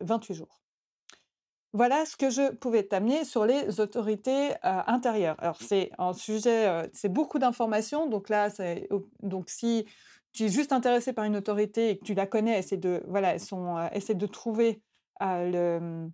28 0.00 0.34
jours. 0.34 0.60
Voilà 1.72 2.04
ce 2.04 2.16
que 2.16 2.30
je 2.30 2.50
pouvais 2.52 2.82
t'amener 2.82 3.24
sur 3.24 3.46
les 3.46 3.78
autorités 3.78 4.54
intérieures. 4.62 5.36
Alors 5.38 5.60
c'est 5.62 5.92
un 5.98 6.12
sujet, 6.12 6.90
c'est 6.92 7.12
beaucoup 7.12 7.38
d'informations, 7.38 8.08
donc 8.08 8.28
là, 8.28 8.48
donc 9.22 9.48
si 9.48 9.86
tu 10.32 10.44
es 10.44 10.48
juste 10.48 10.72
intéressé 10.72 11.12
par 11.12 11.24
une 11.24 11.36
autorité 11.36 11.90
et 11.90 11.98
que 11.98 12.04
tu 12.04 12.14
la 12.14 12.26
connais, 12.26 12.58
essaie 12.58 12.76
de 12.76 13.04
voilà, 13.06 13.38
sont, 13.38 13.76
essaie 13.92 14.14
de 14.14 14.26
trouver 14.26 14.82
le 15.20 15.80
mmh, 15.80 16.12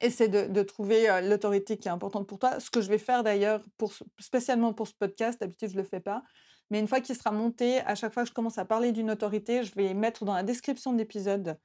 essaie 0.00 0.28
de, 0.28 0.62
trouver 0.62 1.20
l'autorité 1.22 1.76
qui 1.76 1.88
est 1.88 1.90
importante 1.90 2.26
pour 2.26 2.38
toi. 2.38 2.58
Ce 2.60 2.70
que 2.70 2.80
je 2.80 2.88
vais 2.88 2.98
faire 2.98 3.22
d'ailleurs, 3.22 3.62
pour, 3.76 3.92
spécialement 4.18 4.72
pour 4.72 4.88
ce 4.88 4.94
podcast, 4.94 5.40
d'habitude 5.40 5.68
je 5.70 5.76
ne 5.76 5.82
le 5.82 5.86
fais 5.86 6.00
pas, 6.00 6.22
mais 6.70 6.78
une 6.78 6.88
fois 6.88 7.00
qu'il 7.00 7.16
sera 7.16 7.32
monté, 7.32 7.80
à 7.80 7.94
chaque 7.94 8.14
fois 8.14 8.22
que 8.22 8.28
je 8.28 8.34
commence 8.34 8.58
à 8.58 8.64
parler 8.64 8.92
d'une 8.92 9.10
autorité, 9.10 9.64
je 9.64 9.74
vais 9.74 9.92
mettre 9.92 10.24
dans 10.24 10.34
la 10.34 10.42
description 10.42 10.92
de 10.92 10.98
l'épisode 10.98 11.58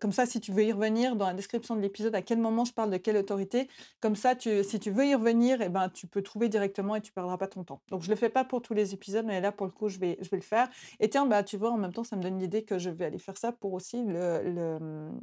comme 0.00 0.12
ça, 0.12 0.26
si 0.26 0.40
tu 0.40 0.52
veux 0.52 0.64
y 0.64 0.72
revenir 0.72 1.16
dans 1.16 1.26
la 1.26 1.34
description 1.34 1.76
de 1.76 1.80
l'épisode, 1.80 2.14
à 2.14 2.22
quel 2.22 2.38
moment 2.38 2.64
je 2.64 2.72
parle 2.72 2.90
de 2.90 2.96
quelle 2.96 3.16
autorité, 3.16 3.68
comme 4.00 4.16
ça, 4.16 4.34
si 4.38 4.80
tu 4.80 4.90
veux 4.90 5.06
y 5.06 5.14
revenir, 5.14 5.60
eh 5.62 5.68
ben, 5.68 5.88
tu 5.88 6.06
peux 6.06 6.22
trouver 6.22 6.48
directement 6.48 6.96
et 6.96 7.00
tu 7.00 7.10
ne 7.10 7.14
perdras 7.14 7.36
pas 7.36 7.48
ton 7.48 7.64
temps. 7.64 7.80
Donc, 7.88 8.02
je 8.02 8.08
ne 8.08 8.14
le 8.14 8.16
fais 8.16 8.28
pas 8.28 8.44
pour 8.44 8.62
tous 8.62 8.74
les 8.74 8.94
épisodes, 8.94 9.26
mais 9.26 9.40
là, 9.40 9.52
pour 9.52 9.66
le 9.66 9.72
coup, 9.72 9.88
je 9.88 9.98
vais, 9.98 10.18
le 10.30 10.40
faire. 10.40 10.68
Et 11.00 11.08
tiens, 11.08 11.26
bah, 11.26 11.42
tu 11.42 11.56
vois, 11.56 11.70
en 11.70 11.76
même 11.76 11.92
temps, 11.92 12.04
ça 12.04 12.16
me 12.16 12.22
donne 12.22 12.38
l'idée 12.38 12.62
que 12.62 12.78
je 12.78 12.90
vais 12.90 13.06
aller 13.06 13.18
faire 13.18 13.36
ça 13.36 13.52
pour 13.52 13.72
aussi 13.72 14.04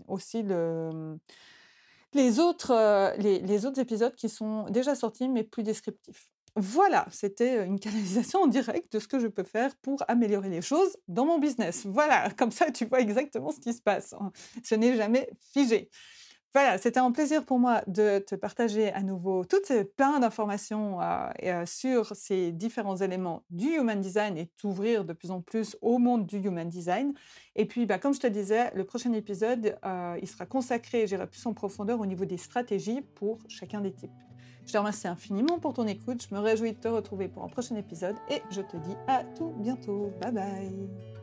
aussi 0.07 0.43
le, 0.43 1.17
les, 2.13 2.39
autres, 2.39 3.13
les, 3.19 3.39
les 3.39 3.65
autres 3.65 3.79
épisodes 3.79 4.15
qui 4.15 4.29
sont 4.29 4.65
déjà 4.69 4.95
sortis, 4.95 5.29
mais 5.29 5.43
plus 5.43 5.63
descriptifs. 5.63 6.29
Voilà, 6.55 7.07
c'était 7.09 7.65
une 7.65 7.79
canalisation 7.79 8.43
en 8.43 8.47
direct 8.47 8.93
de 8.93 8.99
ce 8.99 9.07
que 9.07 9.19
je 9.19 9.27
peux 9.27 9.43
faire 9.43 9.75
pour 9.77 10.03
améliorer 10.07 10.49
les 10.49 10.61
choses 10.61 10.97
dans 11.07 11.25
mon 11.25 11.39
business. 11.39 11.85
Voilà, 11.85 12.29
comme 12.37 12.51
ça 12.51 12.69
tu 12.69 12.85
vois 12.85 12.99
exactement 12.99 13.51
ce 13.51 13.59
qui 13.59 13.73
se 13.73 13.81
passe. 13.81 14.13
Hein. 14.13 14.31
Ce 14.63 14.75
n'est 14.75 14.95
jamais 14.95 15.29
figé. 15.53 15.89
Voilà, 16.53 16.77
c'était 16.77 16.99
un 16.99 17.11
plaisir 17.11 17.43
pour 17.43 17.57
moi 17.57 17.81
de 17.87 18.19
te 18.19 18.35
partager 18.35 18.93
à 18.93 19.01
nouveau 19.01 19.43
toutes 19.43 19.65
ces 19.65 19.85
plein 19.85 20.19
d'informations 20.19 20.99
sur 21.65 22.15
ces 22.15 22.51
différents 22.51 22.97
éléments 22.97 23.43
du 23.49 23.69
human 23.69 23.99
design 23.99 24.37
et 24.37 24.51
t'ouvrir 24.57 25.03
de 25.03 25.13
plus 25.13 25.31
en 25.31 25.41
plus 25.41 25.75
au 25.81 25.97
monde 25.97 26.27
du 26.27 26.37
human 26.37 26.69
design. 26.69 27.15
Et 27.55 27.65
puis, 27.65 27.87
bah, 27.87 27.97
comme 27.97 28.13
je 28.13 28.19
te 28.19 28.27
disais, 28.27 28.69
le 28.75 28.83
prochain 28.83 29.13
épisode, 29.13 29.79
il 30.21 30.27
sera 30.27 30.45
consacré, 30.45 31.07
j'irai 31.07 31.25
plus 31.25 31.43
en 31.47 31.55
profondeur 31.55 31.99
au 31.99 32.05
niveau 32.05 32.25
des 32.25 32.37
stratégies 32.37 33.01
pour 33.01 33.39
chacun 33.47 33.81
des 33.81 33.91
types. 33.91 34.11
Je 34.65 34.73
te 34.73 34.77
remercie 34.77 35.07
infiniment 35.07 35.59
pour 35.59 35.73
ton 35.73 35.87
écoute. 35.87 36.25
Je 36.29 36.33
me 36.33 36.39
réjouis 36.39 36.73
de 36.73 36.77
te 36.77 36.87
retrouver 36.87 37.27
pour 37.27 37.43
un 37.43 37.49
prochain 37.49 37.75
épisode 37.75 38.15
et 38.29 38.41
je 38.49 38.61
te 38.61 38.77
dis 38.77 38.95
à 39.07 39.23
tout 39.23 39.53
bientôt. 39.57 40.11
Bye 40.21 40.31
bye. 40.31 41.22